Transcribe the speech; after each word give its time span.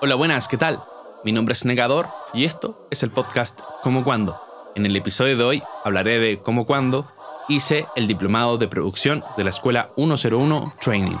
Hola, 0.00 0.16
buenas, 0.16 0.48
¿qué 0.48 0.56
tal? 0.56 0.80
Mi 1.24 1.30
nombre 1.32 1.52
es 1.52 1.64
Negador 1.64 2.08
y 2.32 2.44
esto 2.44 2.86
es 2.90 3.02
el 3.02 3.10
podcast 3.10 3.60
Como 3.82 4.02
Cuando. 4.02 4.40
En 4.74 4.86
el 4.86 4.96
episodio 4.96 5.36
de 5.36 5.44
hoy 5.44 5.62
hablaré 5.84 6.18
de 6.18 6.40
cómo 6.40 6.66
cuando 6.66 7.06
hice 7.48 7.86
el 7.94 8.08
diplomado 8.08 8.58
de 8.58 8.66
producción 8.66 9.22
de 9.36 9.44
la 9.44 9.50
Escuela 9.50 9.90
101 9.96 10.74
Training. 10.80 11.16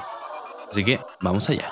Así 0.68 0.84
que 0.84 0.98
vamos 1.20 1.48
allá. 1.48 1.70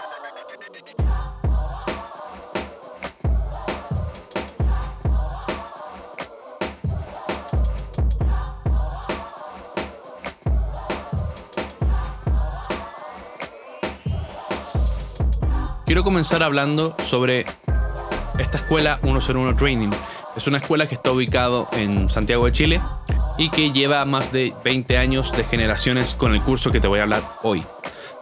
Comenzar 16.22 16.44
hablando 16.44 16.94
sobre 17.04 17.44
esta 18.38 18.56
escuela 18.56 18.96
101 19.02 19.56
Training. 19.56 19.90
Es 20.36 20.46
una 20.46 20.58
escuela 20.58 20.86
que 20.86 20.94
está 20.94 21.10
ubicado 21.10 21.66
en 21.72 22.08
Santiago 22.08 22.44
de 22.44 22.52
Chile 22.52 22.80
y 23.38 23.50
que 23.50 23.72
lleva 23.72 24.04
más 24.04 24.30
de 24.30 24.52
20 24.62 24.98
años 24.98 25.32
de 25.32 25.42
generaciones 25.42 26.14
con 26.14 26.32
el 26.32 26.40
curso 26.40 26.70
que 26.70 26.78
te 26.78 26.86
voy 26.86 27.00
a 27.00 27.02
hablar 27.02 27.24
hoy. 27.42 27.64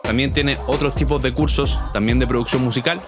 También 0.02 0.32
tiene 0.32 0.56
otros 0.66 0.94
tipos 0.94 1.20
de 1.20 1.34
cursos, 1.34 1.78
también 1.92 2.18
de 2.18 2.26
producción 2.26 2.64
musical, 2.64 3.02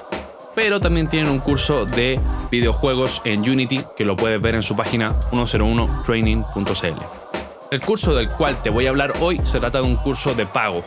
pero 0.54 0.78
también 0.78 1.08
tienen 1.08 1.30
un 1.30 1.38
curso 1.38 1.86
de 1.86 2.20
videojuegos 2.50 3.22
en 3.24 3.48
Unity 3.48 3.80
que 3.96 4.04
lo 4.04 4.14
puedes 4.14 4.42
ver 4.42 4.56
en 4.56 4.62
su 4.62 4.76
página 4.76 5.18
101training.cl. 5.30 7.02
El 7.70 7.80
curso 7.80 8.14
del 8.14 8.28
cual 8.28 8.62
te 8.62 8.68
voy 8.68 8.88
a 8.88 8.90
hablar 8.90 9.10
hoy 9.20 9.40
se 9.44 9.58
trata 9.58 9.78
de 9.78 9.84
un 9.84 9.96
curso 9.96 10.34
de 10.34 10.44
pago. 10.44 10.84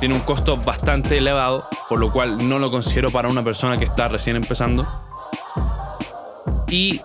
Tiene 0.00 0.14
un 0.14 0.20
costo 0.20 0.56
bastante 0.56 1.18
elevado, 1.18 1.66
por 1.88 1.98
lo 1.98 2.12
cual 2.12 2.48
no 2.48 2.58
lo 2.58 2.70
considero 2.70 3.10
para 3.10 3.28
una 3.28 3.42
persona 3.42 3.78
que 3.78 3.84
está 3.84 4.08
recién 4.08 4.36
empezando. 4.36 4.86
Y 6.68 7.00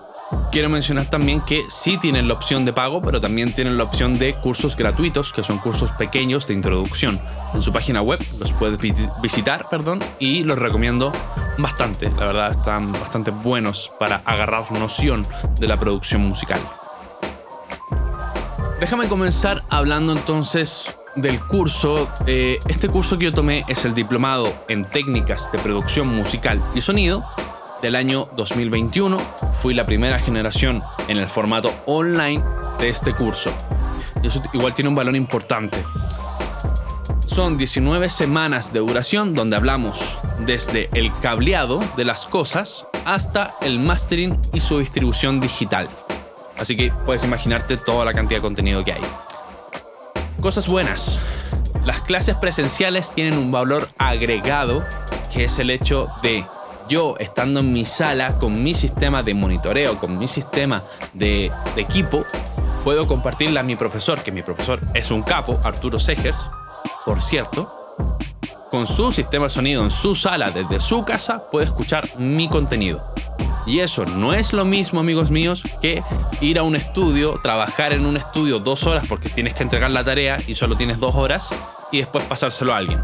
quiero 0.52 0.70
mencionar 0.70 1.10
también 1.10 1.42
que 1.42 1.66
sí 1.70 1.98
tienen 1.98 2.28
la 2.28 2.36
opción 2.36 2.66
de 2.66 2.74
pago, 2.74 3.02
pero 3.02 3.20
también 3.20 3.54
tienen 3.54 3.78
la 3.78 3.84
opción 3.84 4.20
de 4.20 4.36
cursos 4.36 4.76
gratuitos, 4.76 5.34
que 5.34 5.42
son 5.42 5.58
cursos 5.58 5.90
pequeños 5.92 6.48
de 6.48 6.54
introducción. 6.54 7.20
En 7.56 7.62
su 7.64 7.74
página 7.74 8.02
web 8.02 8.24
los 8.38 8.52
puedes 8.54 8.78
visitar, 9.22 9.68
perdón, 9.70 10.00
y 10.20 10.44
los 10.44 10.60
recomiendo 10.60 11.12
bastante. 11.58 12.12
La 12.12 12.28
verdad 12.28 12.52
están 12.52 12.92
bastante 12.92 13.32
buenos 13.32 13.92
para 14.00 14.18
agarrar 14.26 14.72
noción 14.72 15.24
de 15.60 15.68
la 15.68 15.78
producción 15.78 16.22
musical. 16.22 16.60
Déjame 18.80 19.08
comenzar 19.08 19.64
hablando 19.70 20.12
entonces 20.12 21.03
del 21.16 21.40
curso. 21.42 22.10
Eh, 22.28 22.60
este 22.68 22.90
curso 22.90 23.18
que 23.18 23.26
yo 23.26 23.32
tomé 23.32 23.64
es 23.68 23.86
el 23.86 23.94
diplomado 23.94 24.52
en 24.68 24.86
técnicas 24.86 25.52
de 25.52 25.60
producción 25.60 26.08
musical 26.16 26.62
y 26.76 26.82
sonido 26.82 27.24
del 27.82 27.96
año 27.96 28.30
2021. 28.36 29.18
Fui 29.62 29.74
la 29.74 29.84
primera 29.84 30.20
generación 30.20 30.82
en 31.08 31.18
el 31.18 31.28
formato 31.28 31.72
online 31.86 32.42
de 32.80 32.90
este 32.90 33.14
curso. 33.14 33.54
Y 34.22 34.28
eso 34.28 34.42
igual 34.54 34.74
tiene 34.74 34.90
un 34.90 34.96
valor 34.96 35.16
importante. 35.16 35.84
Son 37.20 37.58
19 37.58 38.10
semanas 38.10 38.74
de 38.74 38.80
duración 38.80 39.34
donde 39.34 39.56
hablamos 39.56 40.18
desde 40.46 40.90
el 40.94 41.12
cableado 41.20 41.80
de 41.98 42.06
las 42.06 42.26
cosas 42.26 42.88
hasta 43.06 43.56
el 43.62 43.84
mastering 43.84 44.38
y 44.54 44.60
su 44.60 44.80
distribución 44.80 45.40
digital. 45.40 45.90
Así 46.58 46.78
que 46.78 46.92
puedes 47.06 47.24
imaginarte 47.24 47.78
toda 47.78 48.06
la 48.06 48.14
cantidad 48.14 48.38
de 48.38 48.44
contenido 48.44 48.84
que 48.84 48.94
hay. 48.94 49.02
Cosas 50.44 50.68
buenas. 50.68 51.72
Las 51.86 52.02
clases 52.02 52.36
presenciales 52.36 53.12
tienen 53.12 53.38
un 53.38 53.50
valor 53.50 53.88
agregado 53.98 54.84
que 55.34 55.46
es 55.46 55.58
el 55.58 55.70
hecho 55.70 56.10
de 56.22 56.44
yo 56.90 57.16
estando 57.18 57.62
en 57.62 57.72
mi 57.72 57.86
sala 57.86 58.38
con 58.40 58.62
mi 58.62 58.76
sistema 58.76 59.24
de 59.24 59.34
monitoreo, 59.34 59.98
con 60.00 60.18
mi 60.18 60.28
sistema 60.28 60.84
de, 61.14 61.50
equipo, 61.78 62.26
puedo 62.84 63.08
compartirla 63.08 63.62
a 63.62 63.64
mi 63.64 63.78
profesor, 63.78 64.22
que 64.22 64.34
mi 64.34 64.42
profesor 64.42 64.82
es 64.94 65.12
un 65.12 65.24
capo, 65.24 65.58
Arturo 65.64 65.98
Segers, 65.98 66.50
por 67.06 67.22
cierto, 67.22 67.96
con 68.70 68.86
su 68.86 69.14
sistema 69.14 69.46
de 69.46 69.50
sonido 69.50 69.82
en 69.82 69.92
su 69.92 70.14
sala 70.14 70.52
desde 70.52 70.82
su 70.82 71.06
casa 71.06 71.50
puede 71.50 71.68
escuchar 71.68 72.20
mi 72.20 72.50
contenido. 72.50 73.02
Y 73.66 73.80
eso 73.80 74.06
no 74.06 74.34
es 74.34 74.54
lo 74.54 74.66
mismo, 74.66 75.00
amigos 75.00 75.32
míos, 75.32 75.64
que 75.82 76.04
ir 76.42 76.60
a 76.60 76.64
un 76.64 76.76
estudio, 76.76 77.40
trabajar 77.42 77.94
en 77.94 78.06
un 78.06 78.18
estudio 78.18 78.60
dos 78.60 78.86
horas 78.86 79.06
porque 79.08 79.30
tienes 79.30 79.54
que 79.54 79.64
entregar 79.64 79.90
la 79.92 80.04
tarea 80.04 80.38
y 80.48 80.56
solo 80.56 80.76
tienes 80.76 81.00
dos 81.00 81.16
horas 81.16 81.50
y 81.92 82.00
después 82.00 82.26
pasárselo 82.26 82.74
a 82.74 82.78
alguien. 82.78 83.00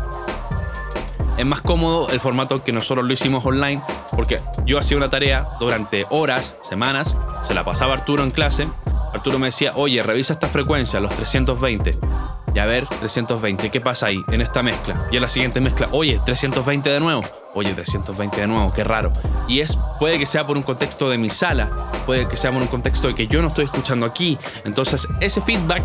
Es 1.37 1.45
más 1.45 1.61
cómodo 1.61 2.09
el 2.09 2.19
formato 2.19 2.61
que 2.61 2.73
nosotros 2.73 3.05
lo 3.05 3.13
hicimos 3.13 3.45
online 3.45 3.81
porque 4.13 4.35
yo 4.65 4.77
hacía 4.77 4.97
una 4.97 5.09
tarea 5.09 5.45
durante 5.59 6.05
horas, 6.09 6.57
semanas, 6.61 7.15
se 7.47 7.53
la 7.53 7.63
pasaba 7.63 7.93
Arturo 7.93 8.23
en 8.23 8.31
clase. 8.31 8.67
Arturo 9.13 9.39
me 9.39 9.47
decía, 9.47 9.73
oye, 9.75 10.01
revisa 10.03 10.33
esta 10.33 10.47
frecuencia, 10.47 10.99
los 10.99 11.13
320. 11.15 11.91
Y 12.53 12.59
a 12.59 12.65
ver, 12.65 12.87
320, 12.87 13.69
¿qué 13.69 13.81
pasa 13.81 14.07
ahí 14.07 14.23
en 14.31 14.41
esta 14.41 14.63
mezcla? 14.63 15.07
Y 15.11 15.17
en 15.17 15.21
la 15.21 15.27
siguiente 15.27 15.61
mezcla, 15.61 15.87
oye, 15.91 16.19
320 16.25 16.89
de 16.89 16.99
nuevo. 16.99 17.23
Oye, 17.53 17.73
320 17.73 18.41
de 18.41 18.47
nuevo, 18.47 18.67
qué 18.73 18.83
raro. 18.83 19.11
Y 19.47 19.59
es, 19.59 19.77
puede 19.99 20.17
que 20.17 20.25
sea 20.25 20.45
por 20.45 20.57
un 20.57 20.63
contexto 20.63 21.09
de 21.09 21.17
mi 21.17 21.29
sala, 21.29 21.69
puede 22.05 22.27
que 22.27 22.37
sea 22.37 22.51
por 22.51 22.61
un 22.61 22.67
contexto 22.67 23.07
de 23.07 23.15
que 23.15 23.27
yo 23.27 23.41
no 23.41 23.49
estoy 23.49 23.65
escuchando 23.65 24.05
aquí. 24.05 24.37
Entonces, 24.65 25.07
ese 25.21 25.41
feedback 25.41 25.83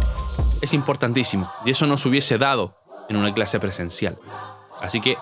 es 0.61 0.75
importantísimo. 0.75 1.51
Y 1.65 1.71
eso 1.71 1.87
no 1.87 1.99
se 1.99 2.09
hubiese 2.09 2.39
dado 2.39 2.77
en 3.09 3.17
una 3.17 3.33
clase 3.33 3.61
presencial. 3.61 4.19
Así 4.81 5.01
que 5.01 5.17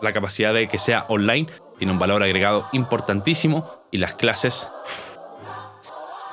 la 0.00 0.12
capacidad 0.12 0.54
de 0.54 0.68
que 0.68 0.78
sea 0.78 1.04
online 1.08 1.48
tiene 1.78 1.92
un 1.92 1.98
valor 1.98 2.22
agregado 2.22 2.66
importantísimo 2.72 3.68
y 3.90 3.98
las 3.98 4.14
clases 4.14 4.68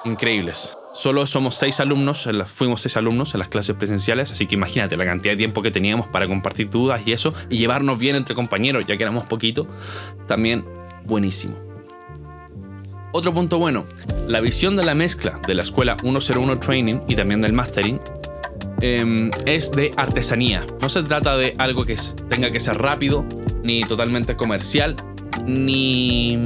increíbles. 0.05 0.77
Solo 0.93 1.25
somos 1.27 1.55
seis 1.55 1.79
alumnos, 1.79 2.27
fuimos 2.45 2.81
seis 2.81 2.95
alumnos 2.95 3.33
en 3.33 3.39
las 3.39 3.49
clases 3.49 3.75
presenciales, 3.75 4.31
así 4.31 4.47
que 4.47 4.55
imagínate 4.55 4.95
la 4.95 5.05
cantidad 5.05 5.33
de 5.33 5.37
tiempo 5.37 5.61
que 5.61 5.71
teníamos 5.71 6.07
para 6.07 6.27
compartir 6.27 6.69
dudas 6.69 7.01
y 7.05 7.11
eso, 7.11 7.33
y 7.49 7.57
llevarnos 7.57 7.99
bien 7.99 8.15
entre 8.15 8.33
compañeros, 8.33 8.85
ya 8.87 8.95
que 8.95 9.03
éramos 9.03 9.25
poquito, 9.25 9.67
también 10.27 10.63
buenísimo. 11.03 11.55
Otro 13.11 13.33
punto 13.33 13.57
bueno, 13.57 13.85
la 14.27 14.39
visión 14.39 14.75
de 14.75 14.85
la 14.85 14.95
mezcla 14.95 15.39
de 15.45 15.55
la 15.55 15.63
escuela 15.63 15.97
101 15.99 16.59
Training 16.59 16.99
y 17.07 17.15
también 17.15 17.41
del 17.41 17.53
Mastering 17.53 17.99
Em, 18.81 19.31
es 19.45 19.71
de 19.71 19.91
artesanía. 19.95 20.65
No 20.81 20.89
se 20.89 21.01
trata 21.03 21.37
de 21.37 21.55
algo 21.57 21.85
que 21.85 21.95
tenga 22.29 22.51
que 22.51 22.59
ser 22.59 22.77
rápido, 22.77 23.25
ni 23.63 23.83
totalmente 23.83 24.35
comercial, 24.35 24.95
ni... 25.45 26.37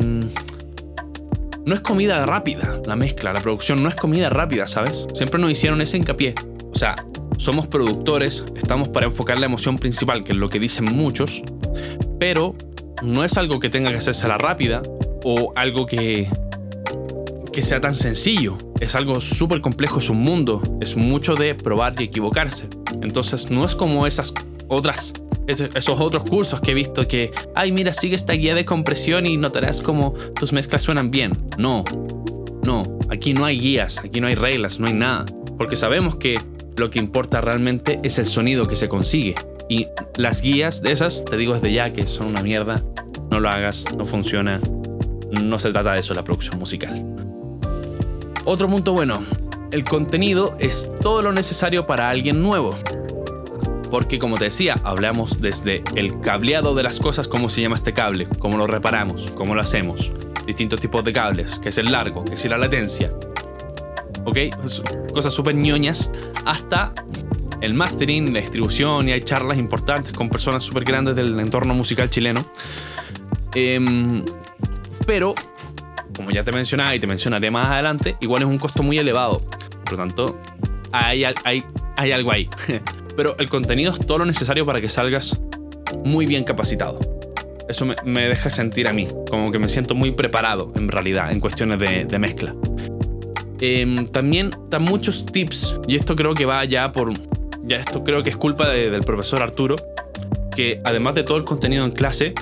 No 1.70 1.76
es 1.76 1.82
comida 1.82 2.26
rápida 2.26 2.82
la 2.88 2.96
mezcla, 2.96 3.32
la 3.32 3.42
producción 3.42 3.84
no 3.84 3.90
es 3.90 3.96
comida 3.96 4.32
rápida, 4.32 4.68
¿sabes? 4.68 5.06
Siempre 5.14 5.40
nos 5.40 5.52
hicieron 5.52 5.80
ese 5.82 5.98
hincapié. 5.98 6.34
O 6.74 6.76
sea, 6.76 6.96
somos 7.38 7.68
productores, 7.68 8.44
estamos 8.56 8.90
para 8.90 9.06
enfocar 9.06 9.38
la 9.38 9.46
emoción 9.46 9.78
principal, 9.78 10.24
que 10.24 10.32
es 10.32 10.40
lo 10.40 10.50
que 10.50 10.58
dicen 10.60 10.86
muchos, 10.86 11.44
pero 12.20 12.56
no 13.04 13.24
es 13.24 13.38
algo 13.38 13.60
que 13.60 13.70
tenga 13.70 13.92
que 13.92 13.98
hacerse 13.98 14.26
a 14.26 14.30
la 14.30 14.40
rápida 14.40 14.82
o 15.24 15.54
algo 15.56 15.86
que 15.86 16.28
que 17.54 17.62
sea 17.62 17.80
tan 17.80 17.94
sencillo. 17.94 18.58
Es 18.80 18.96
algo 18.96 19.22
súper 19.22 19.62
complejo, 19.62 20.00
es 20.00 20.10
un 20.10 20.24
mundo. 20.24 20.64
Es 20.82 20.96
mucho 20.96 21.36
de 21.36 21.54
probar 21.54 21.94
y 22.02 22.06
equivocarse. 22.06 22.68
Entonces 23.04 23.52
no 23.52 23.64
es 23.64 23.76
como 23.76 24.08
esas 24.08 24.34
otras, 24.70 25.14
esos 25.50 26.00
otros 26.00 26.24
cursos 26.24 26.62
que 26.62 26.72
he 26.72 26.74
visto 26.74 27.08
que, 27.08 27.32
ay, 27.56 27.72
mira, 27.72 27.92
sigue 27.94 28.16
esta 28.16 28.34
guía 28.34 28.54
de 28.56 28.66
compresión 28.66 29.26
y 29.26 29.38
notarás 29.38 29.82
como 29.82 30.14
tus 30.40 30.54
mezclas 30.54 30.84
suenan 30.84 31.10
bien. 31.10 31.32
No, 31.58 31.84
no, 32.66 32.84
aquí 33.10 33.34
no 33.34 33.46
hay 33.46 33.60
guías, 33.60 33.98
aquí 33.98 34.22
no 34.22 34.28
hay 34.28 34.36
reglas, 34.36 34.80
no 34.80 34.88
hay 34.88 34.94
nada. 34.94 35.26
Porque 35.58 35.76
sabemos 35.76 36.16
que 36.16 36.40
lo 36.78 36.90
que 36.90 37.00
importa 37.00 37.42
realmente 37.42 38.00
es 38.04 38.20
el 38.20 38.26
sonido 38.26 38.66
que 38.66 38.76
se 38.76 38.88
consigue. 38.88 39.36
Y 39.68 39.88
las 40.18 40.42
guías 40.42 40.82
de 40.82 40.92
esas, 40.92 41.26
te 41.26 41.38
digo 41.38 41.54
desde 41.54 41.74
ya 41.74 41.92
que 41.92 42.08
son 42.08 42.28
una 42.28 42.42
mierda. 42.42 42.84
No 43.30 43.40
lo 43.40 43.50
hagas, 43.50 43.86
no 43.98 44.06
funciona. 44.06 44.60
No 45.44 45.60
se 45.60 45.72
trata 45.72 45.94
de 45.94 46.00
eso 46.00 46.14
la 46.14 46.24
producción 46.24 46.58
musical. 46.60 47.00
Otro 48.46 48.68
punto 48.68 48.94
bueno, 48.94 49.24
el 49.72 49.84
contenido 49.84 50.56
es 50.60 50.92
todo 51.02 51.22
lo 51.22 51.32
necesario 51.32 51.86
para 51.86 52.10
alguien 52.10 52.42
nuevo. 52.42 52.76
Porque 53.92 54.20
como 54.20 54.38
te 54.38 54.46
decía, 54.46 54.76
hablamos 54.84 55.42
desde 55.42 55.84
el 55.96 56.20
cableado 56.22 56.76
de 56.76 56.84
las 56.84 57.00
cosas, 57.00 57.28
cómo 57.28 57.50
se 57.50 57.62
llama 57.62 57.76
este 57.76 57.94
cable, 57.94 58.28
cómo 58.40 58.58
lo 58.58 58.68
reparamos, 58.68 59.32
cómo 59.32 59.56
lo 59.56 59.62
hacemos, 59.62 60.12
distintos 60.46 60.80
tipos 60.80 61.04
de 61.04 61.12
cables, 61.12 61.60
qué 61.62 61.70
es 61.70 61.78
el 61.78 61.92
largo, 61.92 62.24
qué 62.24 62.36
es 62.36 62.46
la 62.46 62.58
latencia. 62.58 63.12
¿Ok? 64.26 64.38
Cosas 65.14 65.34
súper 65.34 65.56
ñoñas, 65.56 66.12
hasta 66.46 66.94
el 67.62 67.74
mastering, 67.74 68.32
la 68.34 68.42
distribución, 68.42 69.10
y 69.10 69.12
hay 69.12 69.22
charlas 69.22 69.58
importantes 69.58 70.14
con 70.14 70.30
personas 70.30 70.64
súper 70.64 70.84
grandes 70.84 71.16
del 71.16 71.40
entorno 71.40 71.74
musical 71.74 72.10
chileno. 72.10 72.46
Em, 73.56 74.24
pero 75.08 75.34
como 76.16 76.32
ya 76.32 76.44
te 76.44 76.52
mencionaba 76.52 76.94
y 76.94 77.00
te 77.00 77.08
mencionaré 77.08 77.50
más 77.50 77.70
adelante, 77.70 78.18
igual 78.20 78.44
es 78.44 78.48
un 78.48 78.58
costo 78.58 78.84
muy 78.84 78.98
elevado. 78.98 79.42
Por 79.86 79.94
lo 79.94 79.98
tanto, 79.98 80.40
hay, 80.92 81.24
hay, 81.24 81.64
hay 81.96 82.12
algo 82.12 82.32
ahí. 82.32 82.50
Pero 83.20 83.36
el 83.38 83.50
contenido 83.50 83.92
es 83.92 84.00
todo 84.08 84.20
lo 84.20 84.26
necesario 84.26 84.66
para 84.66 84.80
que 84.80 84.88
salgas 84.88 85.42
muy 86.06 86.26
bien 86.26 86.46
capacitado. 86.46 87.02
Eso 87.68 87.86
me, 87.86 88.22
deja 88.22 88.50
sentir 88.50 88.88
a 88.88 88.94
mí, 88.94 89.10
como 89.30 89.52
que 89.52 89.60
me 89.60 89.68
siento 89.68 89.94
muy 89.94 90.14
preparado 90.14 90.72
en 90.78 90.88
realidad 90.88 91.30
en 91.30 91.42
cuestiones 91.42 91.80
de, 91.80 92.18
mezcla. 92.18 92.56
Em, 93.60 94.08
también 94.08 94.52
dan 94.70 94.84
muchos 94.84 95.26
tips, 95.26 95.82
y 95.86 95.98
esto 95.98 96.16
creo 96.16 96.34
que 96.34 96.46
va 96.46 96.64
ya 96.64 96.94
por... 96.94 97.12
Ya 97.64 97.82
esto 97.82 98.06
creo 98.06 98.24
que 98.24 98.30
es 98.30 98.38
culpa 98.38 98.70
del 98.70 99.02
profesor 99.02 99.44
Arturo, 99.44 99.76
que 100.56 100.80
además 100.86 101.14
de 101.16 101.24
todo 101.24 101.38
el 101.38 101.44
contenido 101.44 101.84
en 101.84 101.92
clase, 101.92 102.34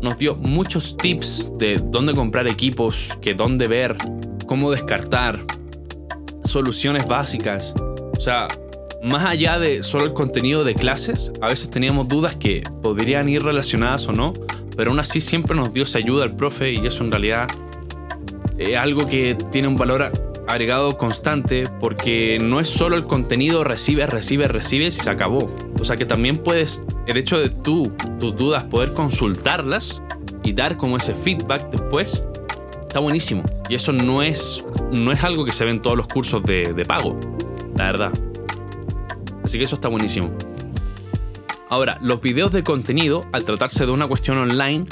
nos 0.00 0.16
dio 0.16 0.34
muchos 0.34 0.96
tips 0.96 1.50
de 1.58 1.76
dónde 1.76 2.14
comprar 2.14 2.48
equipos, 2.48 3.18
que 3.20 3.34
dónde 3.34 3.68
ver, 3.68 3.98
cómo 4.46 4.70
descartar, 4.70 5.38
soluciones 6.42 7.06
básicas. 7.06 7.74
O 8.16 8.20
sea, 8.20 8.48
más 9.02 9.24
allá 9.24 9.58
de 9.58 9.82
solo 9.82 10.04
el 10.04 10.12
contenido 10.12 10.62
de 10.62 10.74
clases, 10.74 11.32
a 11.40 11.48
veces 11.48 11.68
teníamos 11.70 12.06
dudas 12.06 12.36
que 12.36 12.62
podrían 12.82 13.28
ir 13.28 13.42
relacionadas 13.42 14.06
o 14.06 14.12
no, 14.12 14.32
pero 14.76 14.90
aún 14.90 15.00
así 15.00 15.20
siempre 15.20 15.56
nos 15.56 15.74
dio 15.74 15.82
esa 15.82 15.98
ayuda 15.98 16.24
al 16.24 16.36
profe 16.36 16.72
y 16.72 16.86
eso 16.86 17.02
en 17.02 17.10
realidad 17.10 17.48
es 18.58 18.76
algo 18.76 19.06
que 19.06 19.36
tiene 19.50 19.66
un 19.66 19.76
valor 19.76 20.12
agregado 20.46 20.96
constante 20.96 21.64
porque 21.80 22.38
no 22.44 22.60
es 22.60 22.68
solo 22.68 22.94
el 22.94 23.04
contenido 23.04 23.64
recibe, 23.64 24.06
recibe, 24.06 24.46
recibe 24.46 24.86
y 24.86 24.92
se 24.92 25.10
acabó. 25.10 25.52
O 25.80 25.84
sea 25.84 25.96
que 25.96 26.04
también 26.04 26.36
puedes, 26.36 26.84
el 27.06 27.16
hecho 27.16 27.40
de 27.40 27.48
tú, 27.48 27.92
tus 28.20 28.36
dudas, 28.36 28.64
poder 28.64 28.92
consultarlas 28.92 30.00
y 30.44 30.52
dar 30.52 30.76
como 30.76 30.96
ese 30.96 31.14
feedback 31.14 31.70
después, 31.70 32.24
está 32.82 33.00
buenísimo. 33.00 33.42
Y 33.68 33.74
eso 33.74 33.92
no 33.92 34.22
es, 34.22 34.64
no 34.92 35.10
es 35.10 35.24
algo 35.24 35.44
que 35.44 35.52
se 35.52 35.64
ve 35.64 35.72
en 35.72 35.82
todos 35.82 35.96
los 35.96 36.06
cursos 36.06 36.42
de, 36.44 36.72
de 36.72 36.84
pago, 36.84 37.18
la 37.76 37.86
verdad. 37.86 38.12
Así 39.52 39.58
que 39.58 39.66
eso 39.66 39.74
está 39.74 39.88
buenísimo. 39.88 40.30
Ahora, 41.68 41.98
los 42.00 42.22
videos 42.22 42.52
de 42.52 42.62
contenido, 42.62 43.22
al 43.32 43.44
tratarse 43.44 43.84
de 43.84 43.92
una 43.92 44.08
cuestión 44.08 44.38
online, 44.38 44.86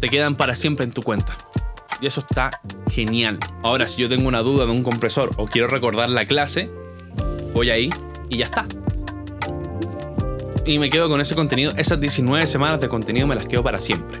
te 0.00 0.08
quedan 0.08 0.34
para 0.34 0.56
siempre 0.56 0.84
en 0.84 0.90
tu 0.90 1.00
cuenta. 1.00 1.36
Y 2.00 2.06
eso 2.06 2.18
está 2.28 2.50
genial. 2.90 3.38
Ahora, 3.62 3.86
si 3.86 4.02
yo 4.02 4.08
tengo 4.08 4.26
una 4.26 4.40
duda 4.40 4.66
de 4.66 4.72
un 4.72 4.82
compresor 4.82 5.30
o 5.36 5.44
quiero 5.44 5.68
recordar 5.68 6.08
la 6.08 6.26
clase, 6.26 6.68
voy 7.52 7.70
ahí 7.70 7.88
y 8.28 8.38
ya 8.38 8.46
está. 8.46 8.66
Y 10.66 10.80
me 10.80 10.90
quedo 10.90 11.08
con 11.08 11.20
ese 11.20 11.36
contenido. 11.36 11.70
Esas 11.76 12.00
19 12.00 12.48
semanas 12.48 12.80
de 12.80 12.88
contenido 12.88 13.28
me 13.28 13.36
las 13.36 13.46
quedo 13.46 13.62
para 13.62 13.78
siempre. 13.78 14.20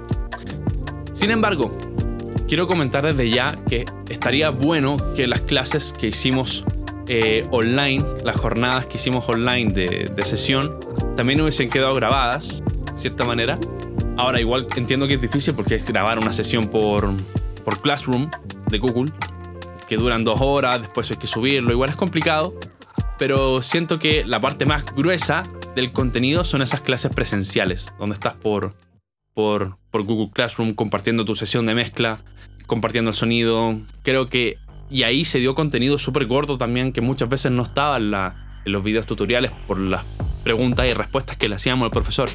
Sin 1.14 1.32
embargo, 1.32 1.76
quiero 2.46 2.68
comentar 2.68 3.04
desde 3.04 3.28
ya 3.28 3.52
que 3.68 3.86
estaría 4.08 4.50
bueno 4.50 4.94
que 5.16 5.26
las 5.26 5.40
clases 5.40 5.92
que 5.98 6.06
hicimos 6.06 6.64
eh, 7.08 7.46
online, 7.50 8.02
las 8.24 8.36
jornadas 8.36 8.86
que 8.86 8.96
hicimos 8.96 9.28
online 9.28 9.72
de, 9.72 10.24
sesión, 10.24 10.78
también 11.16 11.40
hubiesen 11.40 11.68
quedado 11.68 11.94
grabadas, 11.94 12.62
de 12.92 12.96
cierta 12.96 13.24
manera. 13.24 13.58
Ahora, 14.16 14.40
igual 14.40 14.66
entiendo 14.76 15.06
que 15.06 15.14
es 15.14 15.22
difícil 15.22 15.54
porque 15.54 15.74
es 15.74 15.86
grabar 15.86 16.18
una 16.18 16.32
sesión 16.32 16.68
por, 16.68 17.10
por 17.64 17.80
Classroom 17.80 18.30
de 18.68 18.78
Google, 18.78 19.12
que 19.88 19.96
duran 19.96 20.24
dos 20.24 20.40
horas, 20.40 20.80
después 20.80 21.10
hay 21.10 21.16
que 21.16 21.26
subirlo, 21.26 21.72
igual 21.72 21.90
es 21.90 21.96
complicado, 21.96 22.54
pero 23.18 23.60
siento 23.62 23.98
que 23.98 24.24
la 24.24 24.40
parte 24.40 24.64
más 24.64 24.84
gruesa 24.94 25.42
del 25.74 25.92
contenido 25.92 26.44
son 26.44 26.62
esas 26.62 26.80
clases 26.80 27.14
presenciales, 27.14 27.92
donde 27.98 28.14
estás 28.14 28.34
por, 28.34 28.74
por, 29.34 29.76
por 29.90 30.04
Google 30.04 30.30
Classroom 30.32 30.74
compartiendo 30.74 31.24
tu 31.24 31.34
sesión 31.34 31.66
de 31.66 31.74
mezcla, 31.74 32.18
compartiendo 32.66 33.10
el 33.10 33.16
sonido. 33.16 33.78
Creo 34.02 34.26
que 34.26 34.56
y 34.94 35.02
ahí 35.02 35.24
se 35.24 35.40
dio 35.40 35.56
contenido 35.56 35.98
súper 35.98 36.24
gordo 36.26 36.56
también 36.56 36.92
que 36.92 37.00
muchas 37.00 37.28
veces 37.28 37.50
no 37.50 37.64
estaba 37.64 37.96
en, 37.96 38.12
los 38.72 38.84
videos 38.84 39.06
tutoriales 39.06 39.50
por 39.66 39.76
las 39.76 40.04
preguntas 40.44 40.86
y 40.88 40.92
respuestas 40.92 41.36
que 41.36 41.48
le 41.48 41.56
hacíamos 41.56 41.86
al 41.86 41.90
profesor. 41.90 42.30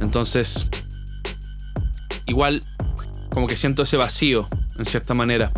Entonces, 0.00 0.66
igual 2.26 2.60
como 3.30 3.46
que 3.46 3.54
siento 3.54 3.84
ese 3.84 3.96
vacío 3.96 4.48
en 4.76 4.84
cierta 4.84 5.14
manera. 5.14 5.52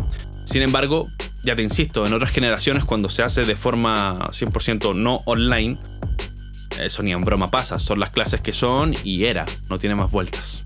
Sin 0.45 0.61
embargo, 0.61 1.09
ya 1.43 1.55
te 1.55 1.63
insisto, 1.63 2.05
en 2.05 2.13
otras 2.13 2.29
generaciones 2.29 2.85
cuando 2.85 3.09
se 3.09 3.23
hace 3.23 3.43
de 3.43 3.55
forma 3.55 4.27
100% 4.29 4.95
no 4.95 5.23
online, 5.25 5.79
eso 6.79 7.01
ni 7.01 7.11
en 7.11 7.21
broma 7.21 7.49
pasa, 7.49 7.79
son 7.79 7.99
las 7.99 8.11
clases 8.11 8.41
que 8.41 8.53
son 8.53 8.93
y 9.03 9.25
era, 9.25 9.47
no 9.67 9.79
tiene 9.79 9.95
más 9.95 10.11
vueltas. 10.11 10.63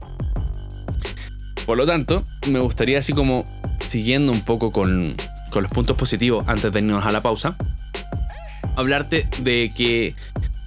Por 1.66 1.78
lo 1.78 1.86
tanto, 1.86 2.22
me 2.50 2.60
gustaría 2.60 3.00
así 3.00 3.14
como 3.14 3.46
siguiendo 3.80 4.34
un 4.34 4.44
poco 4.44 4.74
con, 4.74 5.16
con 5.50 5.64
los 5.64 5.72
puntos 5.72 5.98
positivos 5.98 6.48
antes 6.48 6.72
de 6.72 6.80
irnos 6.80 7.06
a 7.06 7.12
la 7.12 7.22
pausa, 7.22 7.56
hablarte 8.76 9.28
de 9.40 9.72
que 9.76 10.16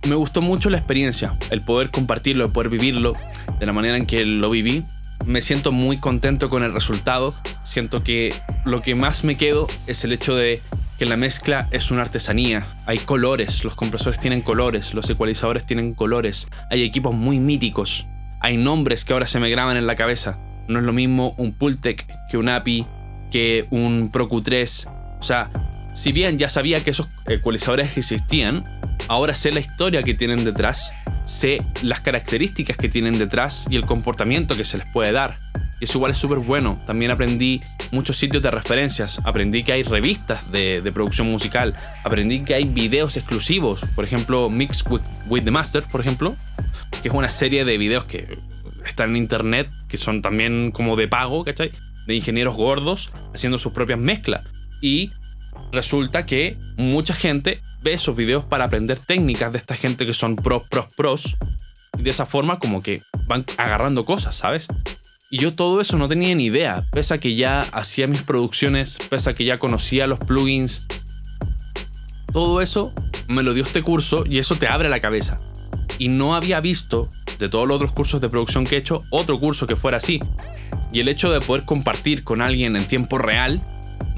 me 0.08 0.14
gustó 0.14 0.42
mucho 0.42 0.68
la 0.70 0.78
experiencia, 0.78 1.32
el 1.50 1.62
poder 1.62 1.90
compartirlo, 1.90 2.44
el 2.44 2.52
poder 2.52 2.70
vivirlo 2.70 3.12
de 3.58 3.66
la 3.66 3.72
manera 3.72 3.96
en 3.96 4.06
que 4.06 4.24
lo 4.24 4.50
viví. 4.50 4.84
Me 5.26 5.40
siento 5.40 5.70
muy 5.70 5.98
contento 5.98 6.48
con 6.48 6.64
el 6.64 6.72
resultado. 6.72 7.32
Siento 7.64 8.02
que 8.02 8.34
lo 8.64 8.80
que 8.80 8.96
más 8.96 9.22
me 9.22 9.36
quedo 9.36 9.68
es 9.86 10.02
el 10.02 10.12
hecho 10.12 10.34
de 10.34 10.60
que 10.98 11.06
la 11.06 11.16
mezcla 11.16 11.68
es 11.70 11.90
una 11.90 12.02
artesanía. 12.02 12.66
Hay 12.86 12.98
colores, 12.98 13.64
los 13.64 13.74
compresores 13.76 14.18
tienen 14.18 14.42
colores, 14.42 14.94
los 14.94 15.08
ecualizadores 15.08 15.64
tienen 15.64 15.94
colores, 15.94 16.48
hay 16.70 16.82
equipos 16.82 17.14
muy 17.14 17.38
míticos, 17.38 18.06
hay 18.40 18.56
nombres 18.56 19.04
que 19.04 19.12
ahora 19.12 19.26
se 19.26 19.38
me 19.38 19.50
graban 19.50 19.76
en 19.76 19.86
la 19.86 19.94
cabeza. 19.94 20.38
No 20.68 20.80
es 20.80 20.84
lo 20.84 20.92
mismo 20.92 21.34
un 21.38 21.52
Pultec 21.52 22.06
que 22.30 22.36
un 22.36 22.48
API, 22.48 22.86
que 23.32 23.66
un 23.70 24.10
Pro 24.12 24.28
Q3. 24.28 24.88
O 25.18 25.22
sea, 25.22 25.50
si 25.94 26.12
bien 26.12 26.38
ya 26.38 26.48
sabía 26.48 26.82
que 26.84 26.90
esos 26.90 27.08
ecualizadores 27.26 27.96
existían, 27.96 28.62
ahora 29.08 29.34
sé 29.34 29.50
la 29.50 29.60
historia 29.60 30.02
que 30.02 30.14
tienen 30.14 30.44
detrás, 30.44 30.92
sé 31.26 31.62
las 31.82 32.00
características 32.00 32.76
que 32.76 32.88
tienen 32.88 33.18
detrás 33.18 33.66
y 33.70 33.76
el 33.76 33.86
comportamiento 33.86 34.56
que 34.56 34.64
se 34.64 34.78
les 34.78 34.88
puede 34.90 35.12
dar. 35.12 35.36
Y 35.80 35.84
eso 35.84 35.98
igual 35.98 36.12
es 36.12 36.18
súper 36.18 36.38
bueno. 36.38 36.76
También 36.86 37.10
aprendí 37.10 37.60
muchos 37.90 38.16
sitios 38.16 38.40
de 38.42 38.52
referencias. 38.52 39.20
Aprendí 39.24 39.64
que 39.64 39.72
hay 39.72 39.82
revistas 39.82 40.52
de, 40.52 40.80
producción 40.94 41.28
musical. 41.28 41.74
Aprendí 42.04 42.44
que 42.44 42.54
hay 42.54 42.64
videos 42.64 43.16
exclusivos. 43.16 43.80
Por 43.96 44.04
ejemplo, 44.04 44.48
Mix 44.48 44.84
with, 44.88 45.00
with, 45.28 45.42
the 45.42 45.50
Master, 45.50 45.82
por 45.90 46.00
ejemplo. 46.00 46.36
Que 47.02 47.08
es 47.08 47.14
una 47.14 47.28
serie 47.28 47.64
de 47.64 47.78
videos 47.78 48.04
que 48.04 48.38
están 48.84 49.10
en 49.10 49.16
internet. 49.16 49.68
Que 49.88 49.96
son 49.96 50.22
también 50.22 50.70
como 50.70 50.94
de 50.94 51.08
pago, 51.08 51.42
¿cachai? 51.42 51.72
De 52.06 52.14
ingenieros 52.14 52.54
gordos 52.56 53.10
haciendo 53.34 53.58
sus 53.58 53.72
propias 53.72 53.98
mezclas. 53.98 54.46
Y 54.80 55.10
resulta 55.72 56.26
que 56.26 56.56
mucha 56.76 57.14
gente 57.14 57.60
ve 57.82 57.94
esos 57.94 58.16
videos 58.16 58.44
para 58.44 58.64
aprender 58.64 58.98
técnicas 58.98 59.52
de 59.52 59.58
esta 59.58 59.76
gente 59.76 60.06
que 60.06 60.14
son 60.14 60.36
pros, 60.36 60.62
pros, 60.68 60.86
pros. 60.96 61.36
Y 61.98 62.02
de 62.02 62.10
esa 62.10 62.26
forma 62.26 62.58
como 62.58 62.82
que 62.82 63.02
van 63.26 63.44
agarrando 63.58 64.04
cosas, 64.04 64.34
¿sabes? 64.34 64.66
Y 65.30 65.38
yo 65.38 65.54
todo 65.54 65.80
eso 65.80 65.96
no 65.96 66.08
tenía 66.08 66.34
ni 66.34 66.44
idea, 66.44 66.84
pese 66.92 67.14
a 67.14 67.18
que 67.18 67.34
ya 67.34 67.60
hacía 67.72 68.06
mis 68.06 68.22
producciones, 68.22 68.98
pese 69.08 69.30
a 69.30 69.32
que 69.32 69.46
ya 69.46 69.58
conocía 69.58 70.06
los 70.06 70.18
plugins. 70.18 70.86
Todo 72.32 72.60
eso 72.60 72.92
me 73.28 73.42
lo 73.42 73.54
dio 73.54 73.64
este 73.64 73.80
curso 73.80 74.24
y 74.26 74.38
eso 74.38 74.56
te 74.56 74.68
abre 74.68 74.90
la 74.90 75.00
cabeza. 75.00 75.38
Y 75.98 76.08
no 76.08 76.34
había 76.34 76.60
visto, 76.60 77.08
de 77.38 77.48
todos 77.48 77.66
los 77.66 77.76
otros 77.76 77.92
cursos 77.92 78.20
de 78.20 78.28
producción 78.28 78.66
que 78.66 78.74
he 78.74 78.78
hecho, 78.78 78.98
otro 79.10 79.40
curso 79.40 79.66
que 79.66 79.74
fuera 79.74 79.96
así. 79.96 80.20
Y 80.92 81.00
el 81.00 81.08
hecho 81.08 81.32
de 81.32 81.40
poder 81.40 81.64
compartir 81.64 82.22
con 82.22 82.42
alguien 82.42 82.76
en 82.76 82.84
tiempo 82.86 83.18
real, 83.18 83.62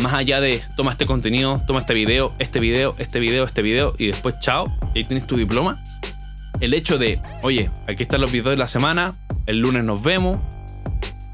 más 0.00 0.12
allá 0.14 0.40
de 0.40 0.61
toma 0.76 0.90
este 0.90 1.07
contenido, 1.07 1.62
toma 1.66 1.81
este 1.81 1.95
video, 1.95 2.35
este 2.38 2.59
video, 2.59 2.95
este 2.99 3.21
video, 3.21 3.45
este 3.45 3.62
video 3.62 3.95
y 3.99 4.09
después 4.09 4.40
chao, 4.40 4.76
y 4.93 4.99
ahí 4.99 5.04
tienes 5.04 5.26
tu 5.26 5.37
diploma. 5.37 5.83
El 6.61 6.75
hecho 6.75 6.99
de, 6.99 7.21
oye, 7.43 7.71
aquí 7.88 8.02
están 8.02 8.21
los 8.21 8.33
videos 8.33 8.50
de 8.50 8.57
la 8.57 8.66
semana, 8.66 9.12
el 9.47 9.61
lunes 9.61 9.85
nos 9.85 10.02
vemos, 10.02 10.38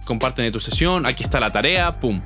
comparten 0.04 0.50
tu 0.52 0.60
sesión, 0.60 1.06
aquí 1.06 1.24
está 1.24 1.40
la 1.40 1.52
tarea, 1.52 1.92
pum. 1.92 2.20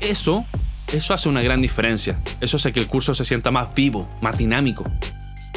Eso, 0.00 0.46
eso 0.92 1.14
hace 1.14 1.28
una 1.28 1.42
gran 1.42 1.60
diferencia. 1.60 2.16
Eso 2.40 2.58
hace 2.58 2.72
que 2.72 2.80
el 2.80 2.86
curso 2.86 3.14
se 3.14 3.24
sienta 3.24 3.50
más 3.50 3.74
vivo, 3.74 4.08
más 4.20 4.38
dinámico. 4.38 4.84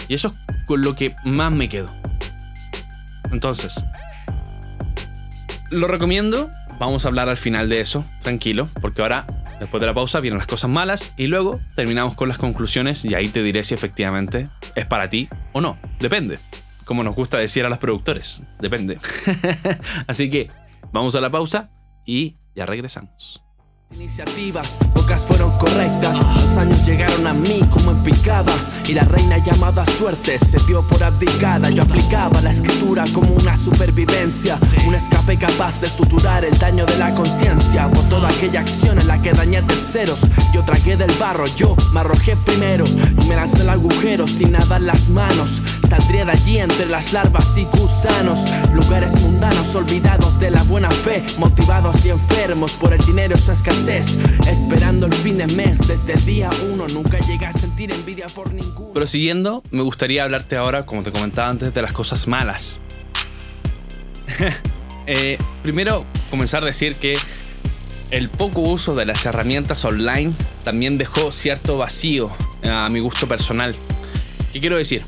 Y 0.08 0.15
eso 0.15 0.29
es 0.29 0.34
con 0.65 0.81
lo 0.81 0.96
que 0.96 1.15
más 1.24 1.51
me 1.51 1.69
quedo. 1.69 1.93
Entonces, 3.31 3.84
lo 5.69 5.88
recomiendo 5.88 6.50
Vamos 6.79 7.03
a 7.03 7.09
hablar 7.09 7.27
al 7.27 7.36
final 7.36 7.67
de 7.67 7.81
eso, 7.81 8.05
tranquilo, 8.21 8.69
porque 8.81 9.01
ahora, 9.01 9.27
después 9.59 9.81
de 9.81 9.88
la 9.88 9.93
pausa, 9.93 10.21
vienen 10.21 10.38
las 10.38 10.48
cosas 10.48 10.69
malas 10.69 11.13
y 11.17 11.27
luego 11.27 11.59
terminamos 11.75 12.15
con 12.15 12.29
las 12.29 12.38
conclusiones 12.38 13.03
y 13.03 13.15
ahí 13.15 13.27
te 13.27 13.43
diré 13.43 13.65
si 13.65 13.74
efectivamente 13.74 14.48
es 14.75 14.86
para 14.86 15.09
ti 15.09 15.27
o 15.51 15.59
no. 15.59 15.77
Depende. 16.00 16.39
Como 16.86 17.03
nos 17.03 17.15
gusta 17.15 17.38
decir 17.38 17.65
a 17.65 17.69
los 17.69 17.79
productores, 17.79 18.43
depende. 18.62 18.98
Así 20.07 20.29
que 20.29 20.50
vamos 20.93 21.15
a 21.15 21.21
la 21.21 21.29
pausa 21.29 21.69
y 22.05 22.38
ya 22.55 22.65
regresamos. 22.65 23.43
Iniciativas, 23.91 24.77
pocas 24.93 25.25
fueron 25.25 25.50
correctas. 25.58 26.15
Los 26.36 26.58
años 26.58 26.86
llegaron 26.86 27.25
a 27.25 27.34
mí 27.34 27.62
como 27.72 27.89
en 27.89 28.03
picada. 28.03 28.53
Y 28.88 28.93
la 28.93 29.01
reina 29.03 29.39
llamada 29.39 29.84
suerte 29.84 30.38
se 30.38 30.58
dio 30.67 30.88
por 30.88 31.03
abdicada. 31.03 31.72
Yo 31.72 31.81
aplicaba 31.81 32.39
la 32.41 32.51
escritura 32.51 33.03
como 33.13 33.34
una 33.34 33.58
supervivencia. 33.58 34.60
Un 34.88 34.93
escape 34.93 35.38
capaz 35.38 35.81
de 35.81 35.88
suturar 35.88 36.46
el 36.46 36.55
daño 36.60 36.86
de 36.86 36.98
la 37.00 37.15
conciencia. 37.15 37.89
Por 37.89 38.08
toda 38.10 38.29
aquella 38.29 38.60
acción 38.60 39.00
en 39.00 39.08
la 39.08 39.19
que 39.24 39.31
dañé 39.31 39.63
terceros. 39.63 40.22
Yo 40.53 40.63
tragué 40.63 40.96
del 40.96 41.12
barro, 41.19 41.46
yo 41.48 41.75
me 41.91 42.01
arrojé 42.01 42.38
primero. 42.38 42.86
Y 42.86 43.25
me 43.27 43.36
lancé 43.36 43.62
el 43.62 43.69
agujero 43.69 44.27
sin 44.27 44.51
nada 44.51 44.77
en 44.77 44.86
las 44.86 45.10
manos 45.10 45.62
Saldría 45.89 46.24
de 46.24 46.34
allí 46.34 46.60
entre 46.60 46.86
las 46.86 47.13
larvas 47.13 47.58
y 47.58 47.65
gusanos. 47.65 48.41
Lugares 48.74 49.19
mundanos, 49.22 49.74
olvidados 49.74 50.39
de 50.39 50.51
la 50.51 50.62
buena 50.62 50.91
fe. 50.91 51.25
Motivados 51.39 52.05
y 52.05 52.10
enfermos 52.12 52.74
por 52.74 52.93
el 52.93 53.03
dinero 53.03 53.36
y 53.36 53.41
su 53.41 53.51
escasez. 53.51 53.78
Esperando 53.88 55.05
el 55.05 55.13
fin 55.13 55.38
de 55.38 55.48
mes, 55.48 55.88
desde 55.88 56.12
el 56.12 56.25
día 56.25 56.50
uno. 56.69 56.86
Nunca 56.89 57.17
llega 57.19 57.48
a 57.48 57.53
sentir 57.53 57.91
envidia 57.91 58.27
por 58.27 58.53
ninguno. 58.53 58.91
Pero 58.93 59.07
siguiendo, 59.07 59.63
me 59.71 59.83
gustaría 59.83 60.24
hablarte 60.24 60.57
ahora, 60.57 60.86
como 60.86 61.01
te 61.01 61.13
comentaba 61.13 61.48
antes, 61.48 61.74
de 61.74 61.81
las 61.81 61.93
cosas 61.93 62.27
malas. 62.27 62.79
Eh, 65.12 65.39
primero, 65.63 66.05
comenzar 66.29 66.62
a 66.62 66.67
decir 66.67 66.93
que 66.93 67.17
el 68.12 68.29
poco 68.29 68.62
uso 68.62 68.93
de 68.93 69.07
las 69.07 69.25
herramientas 69.25 69.83
online 69.83 70.31
también 70.63 71.00
dejó 71.00 71.31
cierto 71.31 71.79
vacío 71.79 72.29
a 72.62 72.88
mi 72.91 73.00
gusto 73.00 73.25
personal. 73.25 73.74
¿Qué 74.53 74.59
quiero 74.59 74.77
decir? 74.77 75.03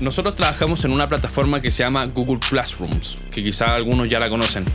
Nosotros 0.00 0.34
trabajamos 0.34 0.84
en 0.84 0.92
una 0.92 1.08
plataforma 1.08 1.62
que 1.62 1.70
se 1.70 1.82
llama 1.82 2.04
Google 2.04 2.40
Classrooms, 2.46 3.16
que 3.30 3.42
quizá 3.42 3.74
algunos 3.74 4.06
ya 4.10 4.20
la 4.20 4.28
conocen. 4.28 4.66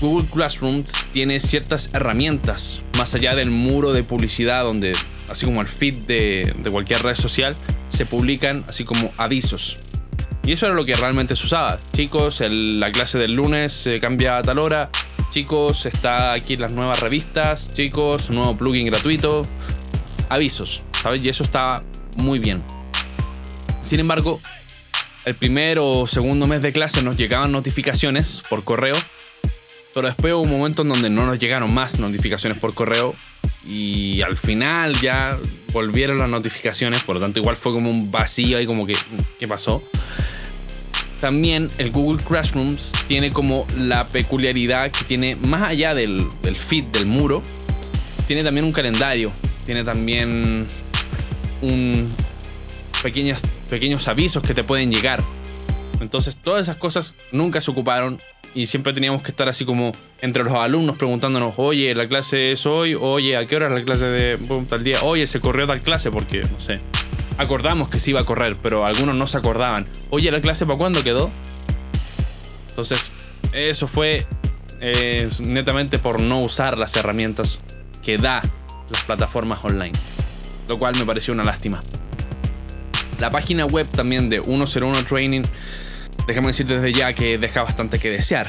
Google 0.00 0.28
Classrooms 0.28 0.92
tiene 1.12 1.40
ciertas 1.40 1.92
herramientas 1.92 2.82
más 2.96 3.14
allá 3.14 3.34
del 3.34 3.50
muro 3.50 3.92
de 3.92 4.04
publicidad 4.04 4.62
donde, 4.62 4.92
así 5.28 5.44
como 5.44 5.60
el 5.60 5.66
feed 5.66 5.96
de, 6.06 6.54
cualquier 6.70 7.02
red 7.02 7.16
social, 7.16 7.56
se 7.88 8.06
publican 8.06 8.64
así 8.68 8.84
como 8.84 9.12
avisos. 9.16 9.78
Y 10.44 10.52
eso 10.52 10.66
era 10.66 10.74
lo 10.74 10.84
que 10.84 10.94
realmente 10.94 11.34
se 11.36 11.44
usaba. 11.44 11.78
Chicos, 11.94 12.42
la 12.48 12.92
clase 12.92 13.18
del 13.18 13.32
lunes 13.32 13.88
cambia 14.00 14.38
a 14.38 14.42
tal 14.42 14.58
hora. 14.58 14.90
Chicos, 15.30 15.84
está 15.84 16.32
aquí 16.32 16.56
las 16.56 16.72
nuevas 16.72 17.00
revistas. 17.00 17.74
Chicos, 17.74 18.30
nuevo 18.30 18.56
plugin 18.56 18.86
gratuito. 18.86 19.42
Avisos, 20.28 20.82
¿sabes? 21.02 21.22
Y 21.22 21.28
eso 21.28 21.42
está 21.42 21.82
muy 22.16 22.38
bien. 22.38 22.62
Sin 23.80 24.00
embargo, 24.00 24.40
el 25.24 25.34
primer 25.34 25.78
o 25.80 26.06
segundo 26.06 26.46
mes 26.46 26.62
de 26.62 26.72
clase 26.72 27.02
nos 27.02 27.16
llegaban 27.16 27.52
notificaciones 27.52 28.42
por 28.48 28.64
correo, 28.64 28.94
pero 29.98 30.06
después 30.06 30.32
hubo 30.32 30.42
un 30.42 30.50
momento 30.50 30.82
en 30.82 30.90
donde 30.90 31.10
no 31.10 31.26
nos 31.26 31.40
llegaron 31.40 31.74
más 31.74 31.98
notificaciones 31.98 32.56
por 32.56 32.72
correo 32.72 33.16
y 33.66 34.22
al 34.22 34.36
final 34.36 34.94
ya 35.00 35.36
volvieron 35.72 36.18
las 36.18 36.28
notificaciones, 36.28 37.02
por 37.02 37.16
lo 37.16 37.20
tanto 37.20 37.40
igual 37.40 37.56
fue 37.56 37.72
como 37.72 37.90
un 37.90 38.08
vacío 38.08 38.58
ahí 38.58 38.64
como 38.64 38.86
que, 38.86 38.96
¿qué 39.40 39.48
pasó? 39.48 39.82
También 41.20 41.68
el 41.78 41.90
Google 41.90 42.22
Classrooms 42.22 42.92
tiene 43.08 43.32
como 43.32 43.66
la 43.76 44.06
peculiaridad 44.06 44.92
que 44.92 45.04
tiene, 45.04 45.34
más 45.34 45.68
allá 45.68 45.94
del, 45.94 46.28
del 46.42 46.54
feed 46.54 46.84
del 46.84 47.06
muro, 47.06 47.42
tiene 48.28 48.44
también 48.44 48.66
un 48.66 48.72
calendario, 48.72 49.32
tiene 49.66 49.82
también 49.82 50.64
un, 51.60 52.08
pequeñas, 53.02 53.42
pequeños 53.68 54.06
avisos 54.06 54.44
que 54.44 54.54
te 54.54 54.62
pueden 54.62 54.92
llegar. 54.92 55.24
Entonces 56.00 56.36
todas 56.36 56.62
esas 56.62 56.76
cosas 56.76 57.14
nunca 57.32 57.60
se 57.60 57.72
ocuparon 57.72 58.20
y 58.54 58.66
siempre 58.66 58.92
teníamos 58.92 59.22
que 59.22 59.30
estar 59.30 59.48
así 59.48 59.64
como 59.64 59.92
entre 60.20 60.44
los 60.44 60.54
alumnos 60.54 60.96
preguntándonos, 60.96 61.54
oye, 61.56 61.94
la 61.94 62.08
clase 62.08 62.52
es 62.52 62.66
hoy, 62.66 62.94
oye, 62.94 63.36
¿a 63.36 63.46
qué 63.46 63.56
hora 63.56 63.66
es 63.66 63.72
la 63.72 63.82
clase 63.82 64.04
de 64.04 64.38
tal 64.68 64.82
día? 64.82 64.98
Oye, 65.02 65.26
se 65.26 65.40
corrió 65.40 65.66
tal 65.66 65.80
clase 65.80 66.10
porque, 66.10 66.42
no 66.42 66.60
sé, 66.60 66.80
acordamos 67.36 67.88
que 67.88 67.98
se 67.98 68.10
iba 68.10 68.20
a 68.20 68.24
correr, 68.24 68.56
pero 68.62 68.84
algunos 68.84 69.14
no 69.14 69.26
se 69.26 69.38
acordaban. 69.38 69.86
Oye, 70.10 70.30
¿la 70.30 70.40
clase 70.40 70.66
para 70.66 70.78
cuándo 70.78 71.02
quedó? 71.02 71.30
Entonces, 72.70 73.12
eso 73.52 73.86
fue 73.88 74.26
eh, 74.80 75.28
netamente 75.40 75.98
por 75.98 76.20
no 76.20 76.40
usar 76.40 76.78
las 76.78 76.94
herramientas 76.96 77.60
que 78.02 78.18
da 78.18 78.42
las 78.90 79.02
plataformas 79.02 79.64
online, 79.64 79.92
lo 80.68 80.78
cual 80.78 80.96
me 80.96 81.04
pareció 81.04 81.34
una 81.34 81.44
lástima. 81.44 81.82
La 83.18 83.30
página 83.30 83.66
web 83.66 83.86
también 83.88 84.28
de 84.28 84.40
101 84.40 85.04
Training, 85.04 85.42
déjame 86.28 86.48
decir 86.48 86.66
desde 86.66 86.92
ya 86.92 87.12
que 87.12 87.38
deja 87.38 87.64
bastante 87.64 87.98
que 87.98 88.10
desear. 88.10 88.48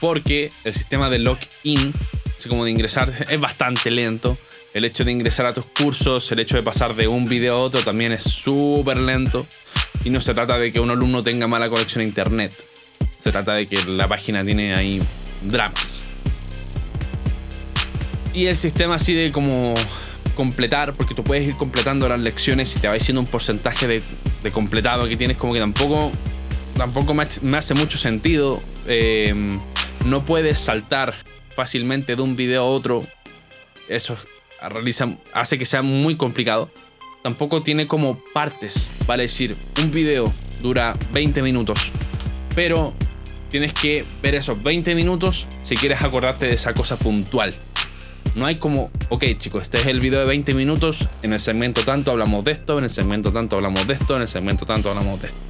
Porque 0.00 0.50
el 0.64 0.72
sistema 0.72 1.10
de 1.10 1.18
login, 1.18 1.92
así 2.38 2.48
como 2.48 2.64
de 2.64 2.70
ingresar, 2.70 3.12
es 3.28 3.38
bastante 3.38 3.90
lento. 3.90 4.38
El 4.72 4.84
hecho 4.84 5.04
de 5.04 5.12
ingresar 5.12 5.44
a 5.44 5.52
tus 5.52 5.66
cursos, 5.66 6.30
el 6.32 6.38
hecho 6.38 6.56
de 6.56 6.62
pasar 6.62 6.94
de 6.94 7.08
un 7.08 7.26
video 7.26 7.56
a 7.56 7.60
otro 7.60 7.82
también 7.82 8.12
es 8.12 8.22
súper 8.22 8.96
lento. 8.96 9.46
Y 10.04 10.10
no 10.10 10.20
se 10.20 10.32
trata 10.32 10.56
de 10.56 10.72
que 10.72 10.80
un 10.80 10.90
alumno 10.90 11.22
tenga 11.22 11.46
mala 11.46 11.68
conexión 11.68 12.00
a 12.00 12.04
internet. 12.04 12.54
Se 13.18 13.30
trata 13.30 13.54
de 13.54 13.66
que 13.66 13.84
la 13.84 14.08
página 14.08 14.42
tiene 14.42 14.74
ahí 14.74 15.02
dramas. 15.42 16.04
Y 18.32 18.46
el 18.46 18.56
sistema 18.56 18.94
así 18.94 19.12
de 19.12 19.32
como 19.32 19.74
completar, 20.36 20.94
porque 20.94 21.14
tú 21.14 21.24
puedes 21.24 21.46
ir 21.46 21.56
completando 21.56 22.08
las 22.08 22.20
lecciones 22.20 22.74
y 22.76 22.78
te 22.78 22.88
va 22.88 22.94
diciendo 22.94 23.20
un 23.20 23.26
porcentaje 23.26 23.86
de, 23.86 24.50
completado 24.52 25.06
que 25.08 25.16
tienes, 25.16 25.36
como 25.36 25.52
que 25.52 25.58
tampoco, 25.58 26.12
tampoco 26.76 27.14
me, 27.14 27.24
hace 27.56 27.74
mucho 27.74 27.98
sentido. 27.98 28.62
Eh, 28.86 29.34
no 30.04 30.24
puedes 30.24 30.58
saltar 30.58 31.14
fácilmente 31.54 32.16
de 32.16 32.22
un 32.22 32.36
video 32.36 32.62
a 32.62 32.66
otro. 32.66 33.04
Eso 33.88 34.16
realiza, 34.68 35.08
hace 35.32 35.58
que 35.58 35.64
sea 35.64 35.82
muy 35.82 36.16
complicado. 36.16 36.70
Tampoco 37.22 37.62
tiene 37.62 37.86
como 37.86 38.18
partes, 38.32 38.88
vale 39.06 39.24
decir, 39.24 39.54
un 39.82 39.90
video 39.90 40.32
dura 40.62 40.96
20 41.12 41.42
minutos, 41.42 41.92
pero 42.54 42.94
tienes 43.50 43.74
que 43.74 44.04
ver 44.22 44.34
esos 44.34 44.62
20 44.62 44.94
minutos 44.94 45.46
si 45.62 45.76
quieres 45.76 46.00
acordarte 46.02 46.46
de 46.46 46.54
esa 46.54 46.72
cosa 46.72 46.96
puntual. 46.96 47.54
No 48.36 48.46
hay 48.46 48.54
como, 48.54 48.90
ok 49.10 49.24
chicos, 49.36 49.62
este 49.62 49.80
es 49.80 49.86
el 49.86 50.00
video 50.00 50.20
de 50.20 50.26
20 50.26 50.54
minutos, 50.54 51.08
en 51.22 51.32
el 51.32 51.40
segmento 51.40 51.82
tanto 51.82 52.10
hablamos 52.10 52.44
de 52.44 52.52
esto, 52.52 52.78
en 52.78 52.84
el 52.84 52.90
segmento 52.90 53.32
tanto 53.32 53.56
hablamos 53.56 53.86
de 53.86 53.94
esto, 53.94 54.16
en 54.16 54.22
el 54.22 54.28
segmento 54.28 54.64
tanto 54.64 54.88
hablamos 54.88 55.20
de 55.20 55.28
esto. 55.28 55.49